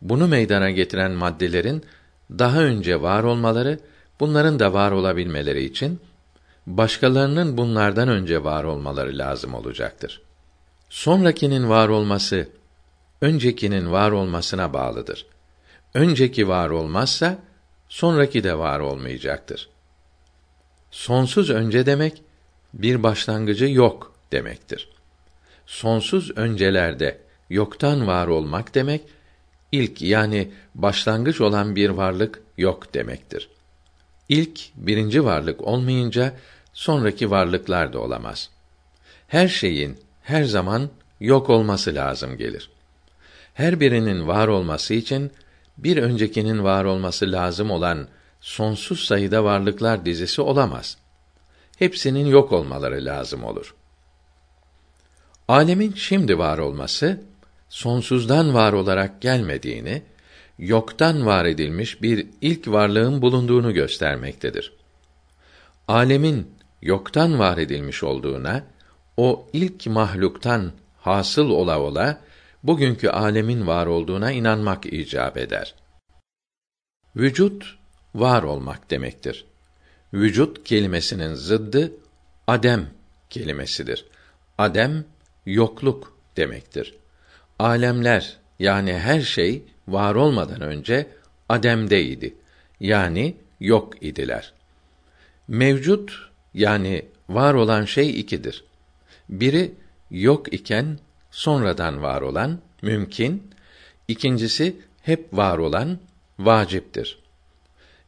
bunu 0.02 0.28
meydana 0.28 0.70
getiren 0.70 1.10
maddelerin 1.10 1.84
daha 2.30 2.60
önce 2.60 3.02
var 3.02 3.22
olmaları, 3.22 3.80
bunların 4.20 4.58
da 4.58 4.72
var 4.72 4.90
olabilmeleri 4.90 5.64
için 5.64 6.00
başkalarının 6.66 7.56
bunlardan 7.56 8.08
önce 8.08 8.44
var 8.44 8.64
olmaları 8.64 9.18
lazım 9.18 9.54
olacaktır. 9.54 10.22
Sonrakinin 10.90 11.68
var 11.68 11.88
olması 11.88 12.48
öncekinin 13.20 13.92
var 13.92 14.10
olmasına 14.10 14.72
bağlıdır. 14.72 15.26
Önceki 15.94 16.48
var 16.48 16.70
olmazsa 16.70 17.38
sonraki 17.88 18.44
de 18.44 18.58
var 18.58 18.80
olmayacaktır. 18.80 19.68
Sonsuz 20.90 21.50
önce 21.50 21.86
demek 21.86 22.22
bir 22.74 23.02
başlangıcı 23.02 23.66
yok 23.66 24.14
demektir. 24.32 24.88
Sonsuz 25.66 26.30
öncelerde 26.36 27.20
yoktan 27.50 28.06
var 28.06 28.26
olmak 28.26 28.74
demek 28.74 29.02
ilk 29.72 30.02
yani 30.02 30.50
başlangıç 30.74 31.40
olan 31.40 31.76
bir 31.76 31.90
varlık 31.90 32.42
yok 32.56 32.94
demektir. 32.94 33.48
İlk 34.28 34.60
birinci 34.76 35.24
varlık 35.24 35.60
olmayınca 35.60 36.34
sonraki 36.72 37.30
varlıklar 37.30 37.92
da 37.92 37.98
olamaz. 37.98 38.50
Her 39.28 39.48
şeyin 39.48 39.98
her 40.22 40.44
zaman 40.44 40.90
yok 41.20 41.50
olması 41.50 41.94
lazım 41.94 42.36
gelir. 42.36 42.70
Her 43.54 43.80
birinin 43.80 44.26
var 44.28 44.48
olması 44.48 44.94
için 44.94 45.30
bir 45.78 45.96
öncekinin 45.96 46.64
var 46.64 46.84
olması 46.84 47.32
lazım 47.32 47.70
olan 47.70 48.08
sonsuz 48.40 49.04
sayıda 49.04 49.44
varlıklar 49.44 50.04
dizisi 50.04 50.42
olamaz. 50.42 50.96
Hepsinin 51.78 52.26
yok 52.26 52.52
olmaları 52.52 53.04
lazım 53.04 53.44
olur. 53.44 53.74
Alemin 55.48 55.92
şimdi 55.96 56.38
var 56.38 56.58
olması 56.58 57.20
sonsuzdan 57.68 58.54
var 58.54 58.72
olarak 58.72 59.22
gelmediğini, 59.22 60.02
yoktan 60.58 61.26
var 61.26 61.44
edilmiş 61.44 62.02
bir 62.02 62.26
ilk 62.40 62.68
varlığın 62.68 63.22
bulunduğunu 63.22 63.74
göstermektedir. 63.74 64.72
Alemin 65.88 66.50
yoktan 66.82 67.38
var 67.38 67.58
edilmiş 67.58 68.02
olduğuna, 68.02 68.64
o 69.16 69.48
ilk 69.52 69.86
mahluktan 69.86 70.72
hasıl 70.96 71.50
ola 71.50 71.80
ola 71.80 72.20
bugünkü 72.62 73.08
alemin 73.08 73.66
var 73.66 73.86
olduğuna 73.86 74.32
inanmak 74.32 74.86
icap 74.86 75.36
eder. 75.36 75.74
Vücut 77.16 77.78
var 78.14 78.42
olmak 78.42 78.90
demektir. 78.90 79.44
Vücut 80.12 80.64
kelimesinin 80.64 81.34
zıddı 81.34 81.92
adem 82.46 82.90
kelimesidir. 83.30 84.06
Adem 84.58 85.04
yokluk 85.46 86.18
demektir. 86.36 86.94
Alemler 87.58 88.36
yani 88.58 88.92
her 88.98 89.20
şey 89.20 89.62
var 89.88 90.14
olmadan 90.14 90.60
önce 90.60 91.06
ademdeydi. 91.48 92.34
Yani 92.80 93.36
yok 93.60 94.02
idiler. 94.02 94.52
Mevcut 95.48 96.12
yani 96.54 97.04
var 97.28 97.54
olan 97.54 97.84
şey 97.84 98.20
ikidir. 98.20 98.64
Biri 99.28 99.74
yok 100.10 100.52
iken 100.52 100.98
sonradan 101.30 102.02
var 102.02 102.22
olan 102.22 102.58
mümkün, 102.82 103.50
ikincisi 104.08 104.76
hep 105.02 105.32
var 105.32 105.58
olan 105.58 105.98
vaciptir. 106.38 107.18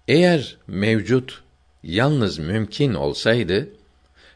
Eğer 0.08 0.56
mevcut 0.66 1.42
yalnız 1.82 2.38
mümkün 2.38 2.94
olsaydı 2.94 3.68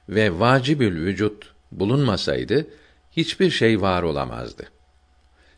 ve 0.09 0.40
vacibül 0.40 1.07
vücut 1.07 1.53
bulunmasaydı 1.72 2.66
hiçbir 3.12 3.50
şey 3.50 3.81
var 3.81 4.03
olamazdı. 4.03 4.73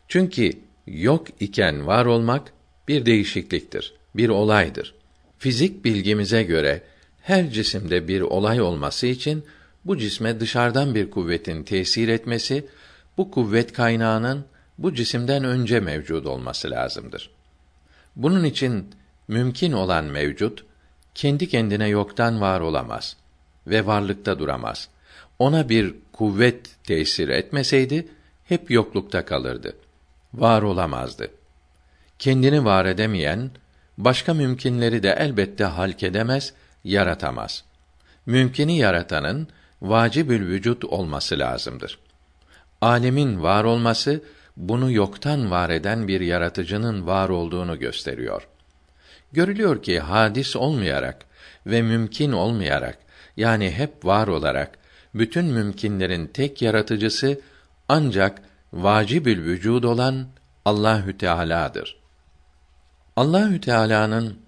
Çünkü 0.07 0.51
yok 0.87 1.27
iken 1.39 1.87
var 1.87 2.05
olmak 2.05 2.53
bir 2.87 3.05
değişikliktir, 3.05 3.93
bir 4.15 4.29
olaydır. 4.29 4.93
Fizik 5.37 5.85
bilgimize 5.85 6.43
göre 6.43 6.83
her 7.21 7.51
cisimde 7.51 8.07
bir 8.07 8.21
olay 8.21 8.61
olması 8.61 9.07
için 9.07 9.45
bu 9.85 9.97
cisme 9.97 10.39
dışarıdan 10.39 10.95
bir 10.95 11.11
kuvvetin 11.11 11.63
tesir 11.63 12.07
etmesi, 12.07 12.65
bu 13.17 13.31
kuvvet 13.31 13.73
kaynağının 13.73 14.45
bu 14.77 14.93
cisimden 14.93 15.43
önce 15.43 15.79
mevcud 15.79 16.25
olması 16.25 16.71
lazımdır. 16.71 17.29
Bunun 18.15 18.43
için 18.43 18.85
mümkün 19.27 19.71
olan 19.71 20.05
mevcut 20.05 20.65
kendi 21.15 21.49
kendine 21.49 21.87
yoktan 21.87 22.41
var 22.41 22.61
olamaz 22.61 23.17
ve 23.67 23.85
varlıkta 23.85 24.39
duramaz. 24.39 24.89
Ona 25.39 25.69
bir 25.69 25.95
kuvvet 26.13 26.83
tesir 26.83 27.29
etmeseydi 27.29 28.07
hep 28.43 28.71
yoklukta 28.71 29.25
kalırdı. 29.25 29.73
Var 30.33 30.61
olamazdı. 30.61 31.31
Kendini 32.19 32.65
var 32.65 32.85
edemeyen 32.85 33.51
başka 33.97 34.33
mümkünleri 34.33 35.03
de 35.03 35.15
elbette 35.19 35.63
halk 35.63 36.03
edemez, 36.03 36.53
yaratamaz. 36.83 37.63
Mümkini 38.25 38.77
yaratanın 38.77 39.47
vacibül 39.81 40.47
vücut 40.47 40.85
olması 40.85 41.39
lazımdır. 41.39 41.99
Alemin 42.81 43.43
var 43.43 43.63
olması 43.63 44.21
bunu 44.57 44.91
yoktan 44.91 45.51
var 45.51 45.69
eden 45.69 46.07
bir 46.07 46.21
yaratıcının 46.21 47.07
var 47.07 47.29
olduğunu 47.29 47.79
gösteriyor. 47.79 48.47
Görülüyor 49.31 49.83
ki 49.83 49.99
hadis 49.99 50.55
olmayarak 50.55 51.25
ve 51.65 51.81
mümkün 51.81 52.31
olmayarak 52.31 52.97
yani 53.37 53.71
hep 53.71 54.05
var 54.05 54.27
olarak 54.27 54.77
bütün 55.15 55.45
mümkinlerin 55.45 56.27
tek 56.27 56.61
yaratıcısı 56.61 57.39
ancak 57.89 58.41
vacibül 58.77 59.43
vücud 59.43 59.83
olan 59.83 60.27
Allahü 60.65 61.17
Teala'dır. 61.17 61.97
Allahü 63.15 63.61
Teala'nın 63.61 64.39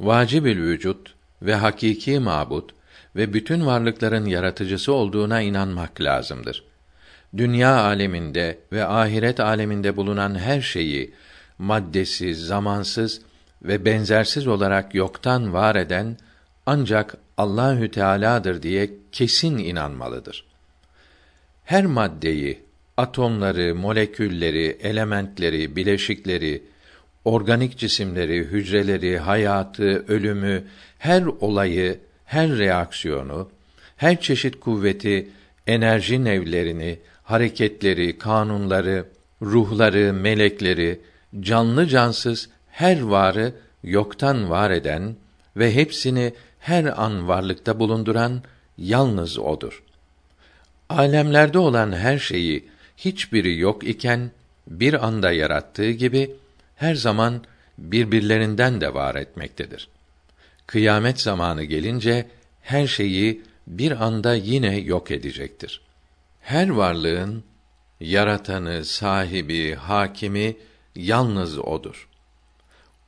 vacibül 0.00 0.62
vücut 0.62 1.14
ve 1.42 1.54
hakiki 1.54 2.18
mabut 2.18 2.74
ve 3.16 3.32
bütün 3.32 3.66
varlıkların 3.66 4.24
yaratıcısı 4.24 4.92
olduğuna 4.92 5.40
inanmak 5.40 6.00
lazımdır. 6.00 6.64
Dünya 7.36 7.80
aleminde 7.80 8.58
ve 8.72 8.86
ahiret 8.86 9.40
aleminde 9.40 9.96
bulunan 9.96 10.38
her 10.38 10.60
şeyi 10.60 11.14
maddesiz, 11.58 12.46
zamansız 12.46 13.20
ve 13.62 13.84
benzersiz 13.84 14.46
olarak 14.46 14.94
yoktan 14.94 15.52
var 15.52 15.76
eden 15.76 16.16
ancak 16.66 17.16
Allahü 17.36 17.90
Teala'dır 17.90 18.62
diye 18.62 18.90
kesin 19.12 19.58
inanmalıdır. 19.58 20.44
Her 21.64 21.86
maddeyi, 21.86 22.65
atomları, 22.96 23.74
molekülleri, 23.74 24.78
elementleri, 24.82 25.76
bileşikleri, 25.76 26.62
organik 27.24 27.78
cisimleri, 27.78 28.38
hücreleri, 28.38 29.18
hayatı, 29.18 30.04
ölümü, 30.08 30.64
her 30.98 31.22
olayı, 31.22 31.98
her 32.24 32.58
reaksiyonu, 32.58 33.50
her 33.96 34.20
çeşit 34.20 34.60
kuvveti, 34.60 35.28
enerji 35.66 36.24
nevlerini, 36.24 36.98
hareketleri, 37.22 38.18
kanunları, 38.18 39.04
ruhları, 39.42 40.12
melekleri, 40.12 41.00
canlı 41.40 41.86
cansız 41.86 42.48
her 42.70 43.02
varı 43.02 43.54
yoktan 43.82 44.50
var 44.50 44.70
eden 44.70 45.16
ve 45.56 45.74
hepsini 45.74 46.34
her 46.58 47.02
an 47.02 47.28
varlıkta 47.28 47.78
bulunduran 47.78 48.42
yalnız 48.78 49.38
odur. 49.38 49.82
Alemlerde 50.88 51.58
olan 51.58 51.92
her 51.92 52.18
şeyi 52.18 52.64
hiçbiri 52.96 53.58
yok 53.58 53.84
iken 53.84 54.30
bir 54.68 55.06
anda 55.06 55.32
yarattığı 55.32 55.90
gibi 55.90 56.30
her 56.76 56.94
zaman 56.94 57.44
birbirlerinden 57.78 58.80
de 58.80 58.94
var 58.94 59.14
etmektedir. 59.14 59.88
Kıyamet 60.66 61.20
zamanı 61.20 61.64
gelince 61.64 62.30
her 62.62 62.86
şeyi 62.86 63.42
bir 63.66 64.04
anda 64.04 64.34
yine 64.34 64.76
yok 64.76 65.10
edecektir. 65.10 65.80
Her 66.40 66.68
varlığın 66.68 67.44
yaratanı, 68.00 68.84
sahibi, 68.84 69.74
hakimi 69.74 70.56
yalnız 70.94 71.58
odur. 71.58 72.08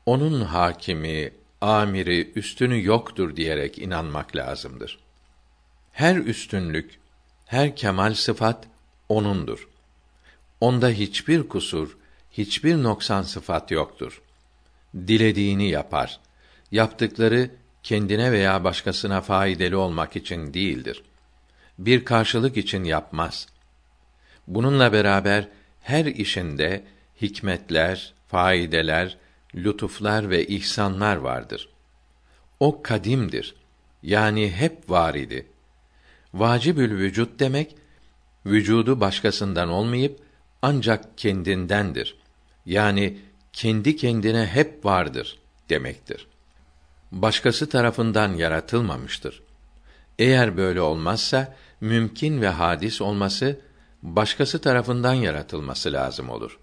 Onun 0.07 0.41
hakimi, 0.41 1.33
amiri, 1.61 2.33
üstünü 2.37 2.85
yoktur 2.85 3.37
diyerek 3.37 3.79
inanmak 3.79 4.37
lazımdır. 4.37 4.99
Her 5.93 6.17
üstünlük, 6.17 6.99
her 7.47 7.77
kemal 7.77 8.15
sıfat 8.15 8.67
onundur. 9.09 9.69
Onda 10.61 10.89
hiçbir 10.89 11.49
kusur, 11.49 11.97
hiçbir 12.31 12.83
noksan 12.83 13.23
sıfat 13.23 13.71
yoktur. 13.71 14.23
Dilediğini 14.95 15.69
yapar. 15.69 16.21
Yaptıkları 16.71 17.51
kendine 17.83 18.33
veya 18.33 18.65
başkasına 18.65 19.21
faydalı 19.21 19.79
olmak 19.79 20.17
için 20.17 20.55
değildir. 20.55 21.03
Bir 21.79 22.05
karşılık 22.05 22.57
için 22.57 22.85
yapmaz. 22.85 23.47
Bununla 24.47 24.93
beraber 24.93 25.49
her 25.81 26.05
işinde 26.05 26.85
hikmetler, 27.23 28.15
faydeler, 28.29 29.17
lütuflar 29.55 30.31
ve 30.31 30.47
ihsanlar 30.47 31.17
vardır. 31.17 31.69
O 32.61 32.83
kadimdir. 32.83 33.55
Yani 34.03 34.51
hep 34.51 34.91
var 34.91 35.15
idi. 35.15 35.47
Vacibül 36.35 36.91
vücut 36.91 37.41
demek 37.41 37.77
vücudu 38.47 39.01
başkasından 39.01 39.69
olmayıp 39.69 40.21
ancak 40.63 41.19
kendindendir. 41.19 42.17
Yani 42.67 43.19
kendi 43.53 43.97
kendine 43.97 44.47
hep 44.47 44.85
vardır 44.85 45.39
demektir. 45.69 46.27
Başkası 47.13 47.69
tarafından 47.69 48.33
yaratılmamıştır. 48.33 49.43
Eğer 50.19 50.57
böyle 50.57 50.81
olmazsa 50.81 51.57
mümkün 51.81 52.41
ve 52.41 52.49
hadis 52.49 53.01
olması 53.01 53.61
başkası 54.03 54.61
tarafından 54.61 55.15
yaratılması 55.15 55.93
lazım 55.93 56.31
olur. 56.31 56.59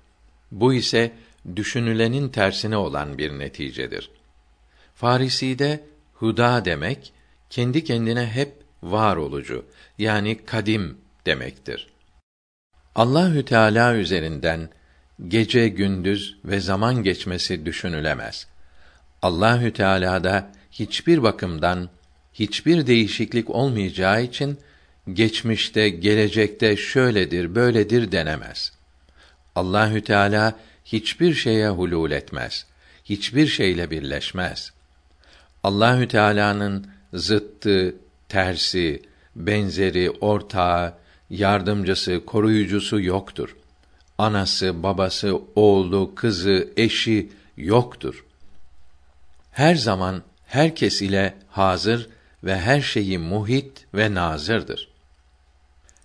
Bu 0.52 0.74
ise 0.74 1.12
düşünülenin 1.56 2.30
tersine 2.30 2.78
olan 2.78 3.18
bir 3.18 3.40
neticedir. 3.40 4.12
Farisi'de 4.96 5.84
huda 6.14 6.66
demek 6.66 7.14
kendi 7.50 7.84
kendine 7.84 8.26
hep 8.28 8.54
var 8.84 9.16
olucu 9.16 9.66
yani 9.98 10.46
kadim 10.46 10.98
demektir. 11.26 11.95
Allahü 12.96 13.46
Teala 13.46 13.96
üzerinden 13.96 14.70
gece 15.28 15.68
gündüz 15.68 16.38
ve 16.46 16.60
zaman 16.60 17.04
geçmesi 17.04 17.66
düşünülemez. 17.66 18.48
Allahü 19.22 19.74
Teala'da 19.74 20.52
hiçbir 20.72 21.24
bakımdan 21.24 21.90
hiçbir 22.34 22.88
değişiklik 22.88 23.50
olmayacağı 23.50 24.24
için 24.24 24.60
geçmişte, 25.14 25.90
gelecekte 25.90 26.78
şöyledir, 26.78 27.56
böyledir 27.56 28.12
denemez. 28.12 28.72
Allahü 29.56 30.04
Teala 30.04 30.60
hiçbir 30.86 31.34
şeye 31.34 31.70
hulul 31.70 32.12
etmez. 32.12 32.66
Hiçbir 33.06 33.48
şeyle 33.48 33.92
birleşmez. 33.92 34.74
Allahü 35.64 36.08
Teala'nın 36.08 36.88
zıttı, 37.14 37.96
tersi, 38.30 39.02
benzeri, 39.36 40.12
ortağı, 40.12 40.94
yardımcısı, 41.30 42.26
koruyucusu 42.26 43.02
yoktur. 43.02 43.56
Anası, 44.18 44.84
babası, 44.84 45.42
oğlu, 45.56 46.16
kızı, 46.16 46.68
eşi 46.78 47.30
yoktur. 47.58 48.26
Her 49.52 49.76
zaman 49.76 50.24
herkes 50.46 51.02
ile 51.02 51.34
hazır 51.50 52.10
ve 52.44 52.60
her 52.60 52.82
şeyi 52.82 53.18
muhit 53.18 53.86
ve 53.94 54.14
nazırdır. 54.14 54.90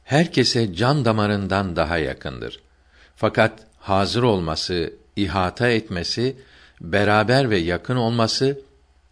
Herkese 0.05 0.75
can 0.75 1.05
damarından 1.05 1.77
daha 1.77 1.99
yakındır. 1.99 2.61
Fakat 3.17 3.67
hazır 3.79 4.23
olması, 4.23 4.93
ihata 5.17 5.69
etmesi, 5.69 6.37
beraber 6.81 7.51
ve 7.51 7.59
yakın 7.59 7.97
olması 7.97 8.61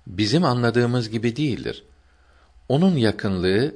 bizim 0.07 0.45
anladığımız 0.45 1.11
gibi 1.11 1.37
değildir. 1.37 1.85
Onun 2.69 2.97
yakınlığı 2.97 3.75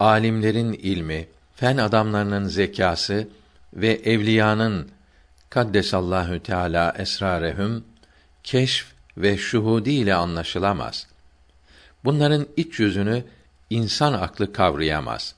alimlerin 0.00 0.72
ilmi, 0.72 1.28
fen 1.60 1.76
adamlarının 1.76 2.44
zekası 2.44 3.28
ve 3.74 3.88
evliyanın 3.88 4.88
kaddesallahu 5.50 6.42
teala 6.42 6.94
esrarehum 6.98 7.84
keşf 8.42 8.86
ve 9.16 9.38
şuhudi 9.38 9.90
ile 9.90 10.14
anlaşılamaz. 10.14 11.06
Bunların 12.04 12.46
iç 12.56 12.80
yüzünü 12.80 13.24
insan 13.70 14.12
aklı 14.12 14.52
kavrayamaz. 14.52 15.34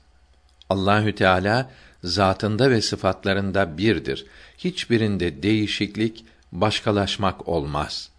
Allahü 0.69 1.15
Teala 1.15 1.71
zatında 2.03 2.69
ve 2.69 2.81
sıfatlarında 2.81 3.77
birdir. 3.77 4.25
Hiçbirinde 4.57 5.43
değişiklik, 5.43 6.25
başkalaşmak 6.51 7.47
olmaz. 7.47 8.09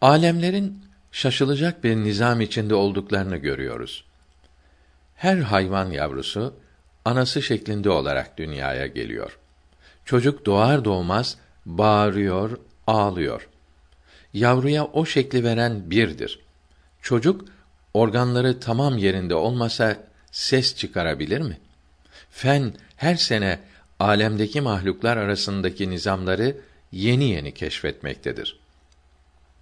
Alemlerin 0.00 0.84
şaşılacak 1.12 1.84
bir 1.84 1.96
nizam 1.96 2.40
içinde 2.40 2.74
olduklarını 2.74 3.36
görüyoruz. 3.36 4.04
Her 5.14 5.36
hayvan 5.36 5.90
yavrusu 5.90 6.54
anası 7.06 7.42
şeklinde 7.42 7.90
olarak 7.90 8.38
dünyaya 8.38 8.86
geliyor. 8.86 9.38
Çocuk 10.04 10.46
doğar 10.46 10.84
doğmaz 10.84 11.36
bağırıyor, 11.66 12.58
ağlıyor. 12.86 13.48
Yavruya 14.32 14.84
o 14.84 15.06
şekli 15.06 15.44
veren 15.44 15.90
birdir. 15.90 16.40
Çocuk 17.02 17.44
organları 17.94 18.60
tamam 18.60 18.98
yerinde 18.98 19.34
olmasa 19.34 19.96
ses 20.30 20.76
çıkarabilir 20.76 21.40
mi? 21.40 21.58
Fen 22.30 22.72
her 22.96 23.14
sene 23.14 23.58
alemdeki 23.98 24.60
mahluklar 24.60 25.16
arasındaki 25.16 25.90
nizamları 25.90 26.56
yeni 26.92 27.24
yeni 27.24 27.54
keşfetmektedir. 27.54 28.58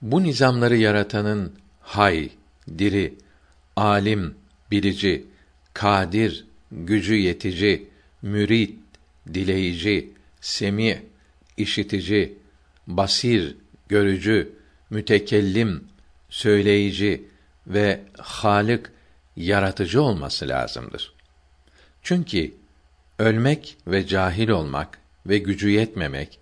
Bu 0.02 0.22
nizamları 0.22 0.76
yaratanın 0.76 1.52
hay, 1.80 2.30
diri, 2.78 3.14
alim, 3.76 4.34
bilici, 4.70 5.24
kadir, 5.74 6.44
gücü 6.74 7.14
yetici, 7.14 7.88
mürit, 8.22 8.78
dileyici, 9.34 10.10
semi, 10.40 11.02
işitici, 11.56 12.34
basir, 12.86 13.56
görücü, 13.88 14.52
mütekellim, 14.90 15.84
söyleyici 16.28 17.24
ve 17.66 18.00
halik, 18.18 18.86
yaratıcı 19.36 20.02
olması 20.02 20.48
lazımdır. 20.48 21.12
Çünkü 22.02 22.54
ölmek 23.18 23.76
ve 23.86 24.06
cahil 24.06 24.48
olmak 24.48 24.98
ve 25.26 25.38
gücü 25.38 25.70
yetmemek 25.70 26.38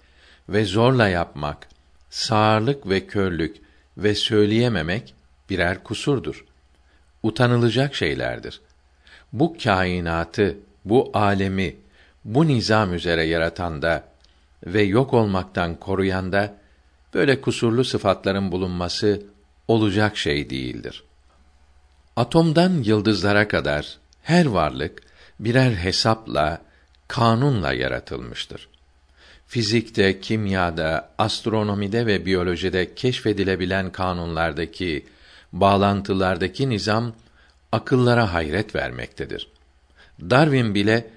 ve 0.49 0.65
zorla 0.65 1.09
yapmak, 1.09 1.69
sağırlık 2.11 2.89
ve 2.89 3.07
körlük 3.07 3.57
ve 3.97 4.15
söyleyememek 4.15 5.15
birer 5.51 5.85
kusurdur. 5.85 6.45
Utanılacak 7.23 7.95
şeylerdir. 7.95 8.61
Bu 9.33 9.57
kainatı, 9.65 10.57
bu 10.85 11.11
alemi, 11.15 11.77
bu 12.25 12.47
nizam 12.47 12.95
üzere 12.95 13.25
yaratan 13.25 13.83
da 13.83 14.05
ve 14.67 14.83
yok 14.83 15.15
olmaktan 15.15 15.77
koruyan 15.77 16.33
da 16.33 16.55
böyle 17.15 17.41
kusurlu 17.41 17.85
sıfatların 17.85 18.53
bulunması 18.53 19.23
olacak 19.69 20.17
şey 20.17 20.51
değildir. 20.51 21.05
Atomdan 22.17 22.83
yıldızlara 22.83 23.49
kadar 23.49 23.99
her 24.23 24.47
varlık 24.47 25.03
birer 25.41 25.71
hesapla, 25.71 26.63
kanunla 27.09 27.73
yaratılmıştır. 27.73 28.69
Fizikte, 29.47 30.21
kimyada, 30.21 31.09
astronomide 31.19 32.07
ve 32.07 32.27
biyolojide 32.27 32.95
keşfedilebilen 32.95 33.93
kanunlardaki, 33.93 35.07
bağlantılardaki 35.53 36.71
nizam 36.71 37.13
akıllara 37.73 38.33
hayret 38.33 38.75
vermektedir. 38.75 39.49
Darwin 40.21 40.75
bile 40.75 41.11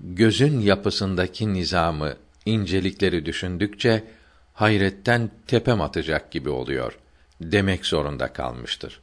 gözün 0.00 0.60
yapısındaki 0.60 1.54
nizamı, 1.54 2.14
incelikleri 2.46 3.26
düşündükçe 3.26 4.04
hayretten 4.54 5.30
tepem 5.46 5.80
atacak 5.80 6.30
gibi 6.30 6.48
oluyor 6.48 6.98
demek 7.40 7.86
zorunda 7.86 8.32
kalmıştır. 8.32 9.00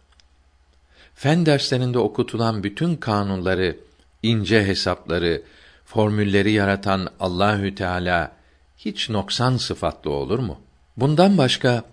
Fen 1.15 1.45
derslerinde 1.45 1.99
okutulan 1.99 2.63
bütün 2.63 2.95
kanunları, 2.95 3.77
ince 4.23 4.65
hesapları, 4.65 5.41
formülleri 5.85 6.51
yaratan 6.51 7.09
Allahü 7.19 7.75
Teala 7.75 8.31
hiç 8.77 9.09
noksan 9.09 9.57
sıfatlı 9.57 10.11
olur 10.11 10.39
mu? 10.39 10.59
Bundan 10.97 11.37
başka 11.37 11.83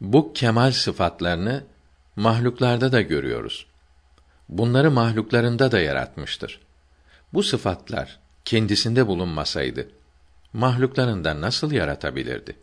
bu 0.00 0.32
kemal 0.32 0.72
sıfatlarını 0.72 1.64
mahluklarda 2.16 2.92
da 2.92 3.02
görüyoruz. 3.02 3.66
Bunları 4.48 4.90
mahluklarında 4.90 5.72
da 5.72 5.80
yaratmıştır. 5.80 6.60
Bu 7.32 7.42
sıfatlar 7.42 8.18
kendisinde 8.44 9.06
bulunmasaydı 9.06 9.88
mahluklarında 10.52 11.40
nasıl 11.40 11.72
yaratabilirdi? 11.72 12.56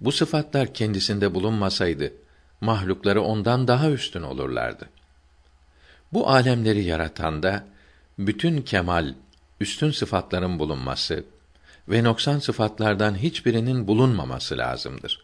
Bu 0.00 0.12
sıfatlar 0.12 0.74
kendisinde 0.74 1.34
bulunmasaydı 1.34 2.12
mahlukları 2.60 3.22
ondan 3.22 3.68
daha 3.68 3.90
üstün 3.90 4.22
olurlardı. 4.22 4.88
Bu 6.12 6.30
alemleri 6.30 6.84
yaratan 6.84 7.42
da 7.42 7.64
bütün 8.18 8.62
kemal, 8.62 9.14
üstün 9.60 9.90
sıfatların 9.90 10.58
bulunması 10.58 11.24
ve 11.88 12.04
noksan 12.04 12.38
sıfatlardan 12.38 13.14
hiçbirinin 13.18 13.86
bulunmaması 13.86 14.58
lazımdır. 14.58 15.22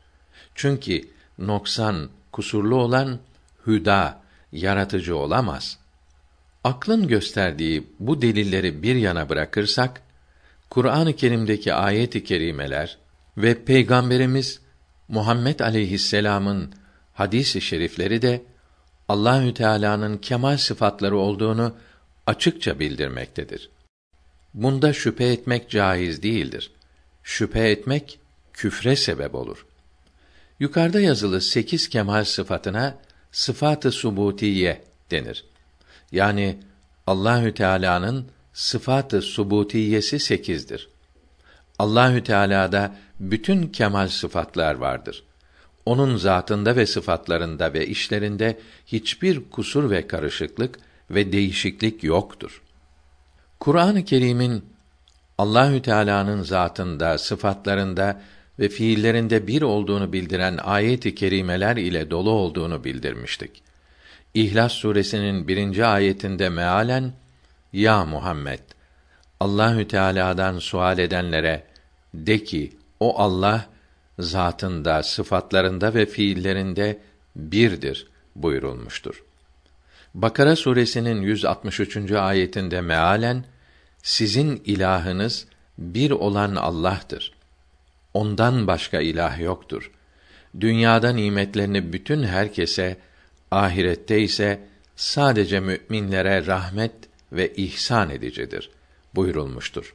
Çünkü 0.55 1.09
noksan, 1.39 2.09
kusurlu 2.33 2.77
olan 2.77 3.19
hüda, 3.67 4.24
yaratıcı 4.55 5.17
olamaz. 5.17 5.79
Aklın 6.65 7.09
gösterdiği 7.09 7.87
bu 7.99 8.23
delilleri 8.23 8.83
bir 8.83 8.97
yana 8.97 9.29
bırakırsak, 9.29 10.03
Kur'an-ı 10.71 11.17
Kerim'deki 11.17 11.75
ayet-i 11.75 12.25
kerimeler 12.25 12.99
ve 13.37 13.65
Peygamberimiz 13.65 14.61
Muhammed 15.09 15.61
aleyhisselam'ın 15.61 16.73
hadis-i 17.15 17.61
şerifleri 17.61 18.23
de 18.23 18.43
Allahü 19.09 19.55
Teala'nın 19.55 20.19
kemal 20.19 20.57
sıfatları 20.57 21.17
olduğunu 21.17 21.75
açıkça 22.27 22.79
bildirmektedir. 22.79 23.71
Bunda 24.55 24.93
şüphe 24.93 25.25
etmek 25.25 25.71
caiz 25.71 26.23
değildir. 26.23 26.71
Şüphe 27.23 27.69
etmek 27.71 28.19
küfre 28.53 28.97
sebep 28.97 29.35
olur. 29.35 29.67
Yukarıda 30.61 31.01
yazılı 31.01 31.41
sekiz 31.41 31.89
kemal 31.89 32.25
sıfatına 32.25 32.99
sıfatı 33.35 33.93
subutiye 33.93 34.85
denir. 35.11 35.45
Yani 36.13 36.59
Allahü 37.07 37.55
Teala'nın 37.55 38.27
sıfatı 38.53 39.23
subutiyesi 39.23 40.19
sekizdir. 40.19 40.89
Allahü 41.79 42.25
Teala'da 42.25 42.97
bütün 43.21 43.69
kemal 43.69 44.09
sıfatlar 44.09 44.75
vardır. 44.75 45.25
Onun 45.87 46.17
zatında 46.17 46.77
ve 46.77 46.87
sıfatlarında 46.87 47.73
ve 47.73 47.87
işlerinde 47.87 48.59
hiçbir 48.87 49.51
kusur 49.51 49.91
ve 49.91 50.07
karışıklık 50.07 50.79
ve 51.11 51.33
değişiklik 51.33 52.05
yoktur. 52.05 52.63
Kur'an-ı 53.61 54.05
Kerim'in 54.05 54.65
Allahü 55.39 55.83
Teala'nın 55.83 56.43
zatında, 56.43 57.19
sıfatlarında 57.19 58.21
ve 58.59 58.69
fiillerinde 58.69 59.47
bir 59.47 59.63
olduğunu 59.63 60.13
bildiren 60.13 60.59
ayet-i 60.63 61.15
kerimeler 61.15 61.77
ile 61.77 62.11
dolu 62.11 62.31
olduğunu 62.31 62.85
bildirmiştik. 62.85 63.63
İhlas 64.35 64.73
suresinin 64.73 65.49
birinci 65.49 65.85
ayetinde 65.85 66.49
mealen 66.49 67.13
ya 67.73 68.05
Muhammed 68.05 68.61
Allahü 69.41 69.89
Teala'dan 69.89 70.59
sual 70.59 70.99
edenlere 70.99 71.65
de 72.15 72.45
ki 72.45 72.73
o 73.01 73.19
Allah 73.19 73.67
zatında, 74.19 75.03
sıfatlarında 75.03 75.95
ve 75.95 76.07
fiillerinde 76.07 76.99
birdir 77.37 78.07
buyurulmuştur. 78.37 79.25
Bakara 80.15 80.57
suresinin 80.57 81.23
163. 81.23 82.13
ayetinde 82.13 82.81
mealen 82.81 83.45
sizin 84.03 84.63
ilahınız 84.65 85.47
bir 85.79 86.11
olan 86.11 86.55
Allah'tır. 86.55 87.33
Ondan 88.15 88.67
başka 88.67 89.01
ilah 89.01 89.41
yoktur. 89.41 89.91
Dünyada 90.61 91.13
nimetlerini 91.13 91.93
bütün 91.93 92.23
herkese, 92.23 92.97
ahirette 93.51 94.21
ise 94.21 94.61
sadece 94.97 95.61
müminlere 95.61 96.47
rahmet 96.47 96.95
ve 97.33 97.55
ihsan 97.55 98.11
edicidir 98.11 98.71
buyurulmuştur. 99.15 99.95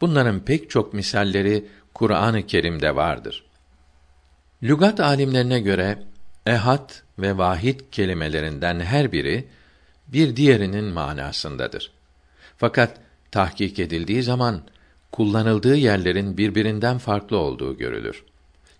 Bunların 0.00 0.40
pek 0.40 0.70
çok 0.70 0.94
misalleri 0.94 1.66
Kur'an-ı 1.94 2.46
Kerim'de 2.46 2.96
vardır. 2.96 3.44
Lügat 4.62 5.00
alimlerine 5.00 5.60
göre 5.60 5.98
ehad 6.46 6.90
ve 7.18 7.38
vahid 7.38 7.80
kelimelerinden 7.92 8.80
her 8.80 9.12
biri 9.12 9.48
bir 10.08 10.36
diğerinin 10.36 10.84
manasındadır. 10.84 11.92
Fakat 12.56 13.00
tahkik 13.30 13.78
edildiği 13.78 14.22
zaman 14.22 14.62
kullanıldığı 15.16 15.76
yerlerin 15.76 16.36
birbirinden 16.36 16.98
farklı 16.98 17.36
olduğu 17.36 17.76
görülür. 17.76 18.24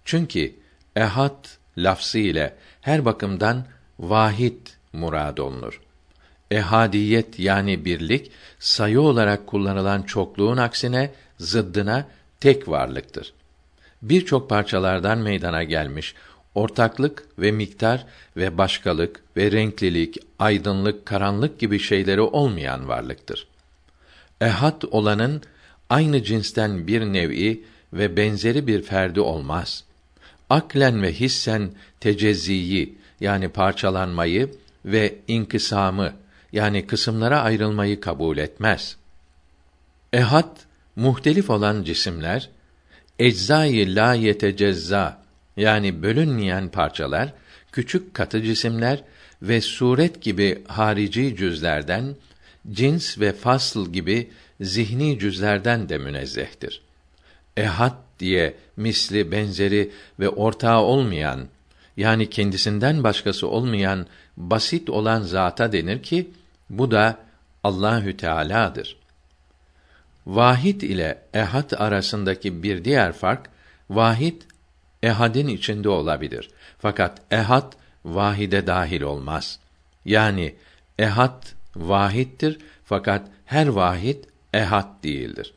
Çünkü 0.04 0.54
ehad 0.96 1.44
lafzı 1.78 2.18
ile 2.18 2.56
her 2.80 3.04
bakımdan 3.04 3.64
vahid 3.98 4.66
murad 4.92 5.38
olunur. 5.38 5.80
Ehadiyet 6.50 7.38
yani 7.38 7.84
birlik 7.84 8.30
sayı 8.58 9.00
olarak 9.00 9.46
kullanılan 9.46 10.02
çokluğun 10.02 10.56
aksine 10.56 11.10
zıddına 11.38 12.08
tek 12.40 12.68
varlıktır. 12.68 13.32
Birçok 14.02 14.48
parçalardan 14.48 15.18
meydana 15.18 15.62
gelmiş 15.62 16.14
ortaklık 16.54 17.26
ve 17.38 17.52
miktar 17.52 18.06
ve 18.36 18.58
başkalık 18.58 19.20
ve 19.36 19.52
renklilik, 19.52 20.18
aydınlık, 20.38 21.06
karanlık 21.06 21.58
gibi 21.58 21.78
şeyleri 21.78 22.20
olmayan 22.20 22.88
varlıktır. 22.88 23.48
Ehad 24.40 24.82
olanın 24.90 25.42
aynı 25.90 26.22
cinsten 26.22 26.86
bir 26.86 27.00
nev'i 27.00 27.62
ve 27.92 28.16
benzeri 28.16 28.66
bir 28.66 28.82
ferdi 28.82 29.20
olmaz. 29.20 29.84
Aklen 30.50 31.02
ve 31.02 31.12
hissen 31.12 31.70
tecezziyi 32.00 32.98
yani 33.20 33.48
parçalanmayı 33.48 34.50
ve 34.84 35.14
inkısamı 35.28 36.12
yani 36.52 36.86
kısımlara 36.86 37.40
ayrılmayı 37.40 38.00
kabul 38.00 38.38
etmez. 38.38 38.96
Ehad 40.12 40.56
muhtelif 40.96 41.50
olan 41.50 41.82
cisimler 41.82 42.50
eczai 43.18 43.94
la 43.94 44.14
yetecezza 44.14 45.22
yani 45.56 46.02
bölünmeyen 46.02 46.68
parçalar, 46.68 47.32
küçük 47.72 48.14
katı 48.14 48.42
cisimler 48.42 49.02
ve 49.42 49.60
suret 49.60 50.22
gibi 50.22 50.62
harici 50.66 51.36
cüzlerden, 51.36 52.16
cins 52.70 53.18
ve 53.18 53.32
fasl 53.32 53.86
gibi 53.92 54.30
zihni 54.60 55.18
cüzlerden 55.18 55.88
de 55.88 55.98
münezzehtir. 55.98 56.82
Ehad 57.56 57.96
diye 58.18 58.54
misli, 58.76 59.32
benzeri 59.32 59.92
ve 60.20 60.28
ortağı 60.28 60.80
olmayan, 60.80 61.48
yani 61.96 62.30
kendisinden 62.30 63.04
başkası 63.04 63.48
olmayan 63.48 64.06
basit 64.36 64.90
olan 64.90 65.22
zata 65.22 65.72
denir 65.72 66.02
ki 66.02 66.30
bu 66.70 66.90
da 66.90 67.18
Allahü 67.64 68.16
Teala'dır. 68.16 68.96
Vahid 70.26 70.80
ile 70.80 71.22
ehad 71.34 71.70
arasındaki 71.76 72.62
bir 72.62 72.84
diğer 72.84 73.12
fark 73.12 73.50
vahid 73.90 74.42
ehadin 75.02 75.48
içinde 75.48 75.88
olabilir. 75.88 76.50
Fakat 76.78 77.22
ehad 77.30 77.72
vahide 78.04 78.66
dahil 78.66 79.02
olmaz. 79.02 79.58
Yani 80.04 80.54
ehad 80.98 81.46
vahittir 81.76 82.58
fakat 82.84 83.28
her 83.44 83.66
vahid 83.66 84.24
ehad 84.56 85.02
değildir. 85.02 85.54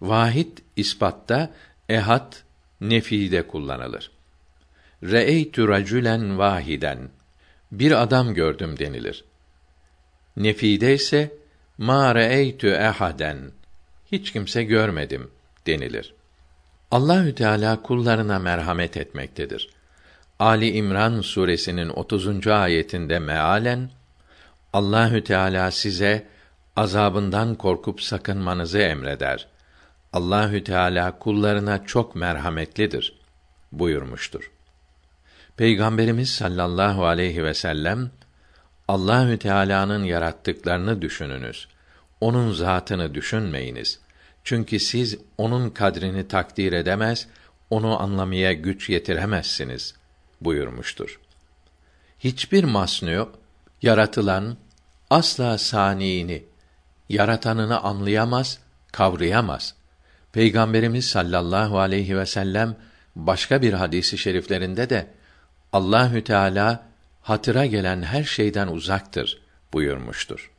Vahid 0.00 0.58
ispatta, 0.76 1.50
ehad 1.88 2.32
nefide 2.80 3.46
kullanılır. 3.46 4.10
Re'eytü 5.02 5.68
racülen 5.68 6.38
vahiden. 6.38 6.98
Bir 7.72 8.02
adam 8.02 8.34
gördüm 8.34 8.78
denilir. 8.78 9.24
Nefide 10.36 10.94
ise 10.94 11.32
ma 11.78 12.14
re'eytü 12.14 12.68
ehaden. 12.68 13.38
Hiç 14.12 14.32
kimse 14.32 14.64
görmedim 14.64 15.30
denilir. 15.66 16.14
Allahü 16.90 17.34
Teala 17.34 17.82
kullarına 17.82 18.38
merhamet 18.38 18.96
etmektedir. 18.96 19.70
Ali 20.38 20.70
İmran 20.70 21.20
suresinin 21.20 21.88
30. 21.88 22.46
ayetinde 22.46 23.18
mealen 23.18 23.90
Allahü 24.72 25.24
Teala 25.24 25.70
size 25.70 26.26
azabından 26.78 27.54
korkup 27.54 28.02
sakınmanızı 28.02 28.78
emreder. 28.78 29.46
Allahü 30.12 30.64
Teala 30.64 31.18
kullarına 31.18 31.84
çok 31.84 32.14
merhametlidir 32.14 33.20
buyurmuştur. 33.72 34.50
Peygamberimiz 35.56 36.30
sallallahu 36.30 37.06
aleyhi 37.06 37.44
ve 37.44 37.54
sellem 37.54 38.10
Allahü 38.88 39.38
Teala'nın 39.38 40.04
yarattıklarını 40.04 41.02
düşününüz. 41.02 41.68
Onun 42.20 42.52
zatını 42.52 43.14
düşünmeyiniz. 43.14 44.00
Çünkü 44.44 44.80
siz 44.80 45.18
onun 45.38 45.70
kadrini 45.70 46.28
takdir 46.28 46.72
edemez, 46.72 47.26
onu 47.70 48.02
anlamaya 48.02 48.52
güç 48.52 48.90
yetiremezsiniz 48.90 49.94
buyurmuştur. 50.40 51.20
Hiçbir 52.18 52.64
masnu 52.64 53.28
yaratılan 53.82 54.56
asla 55.10 55.58
saniini 55.58 56.44
yaratanını 57.08 57.80
anlayamaz, 57.80 58.58
kavrayamaz. 58.92 59.74
Peygamberimiz 60.32 61.04
sallallahu 61.08 61.78
aleyhi 61.78 62.18
ve 62.18 62.26
sellem 62.26 62.76
başka 63.16 63.62
bir 63.62 63.72
hadisi 63.72 64.18
şeriflerinde 64.18 64.90
de 64.90 65.06
Allahü 65.72 66.24
Teala 66.24 66.86
hatıra 67.22 67.66
gelen 67.66 68.02
her 68.02 68.24
şeyden 68.24 68.68
uzaktır 68.68 69.42
buyurmuştur. 69.72 70.50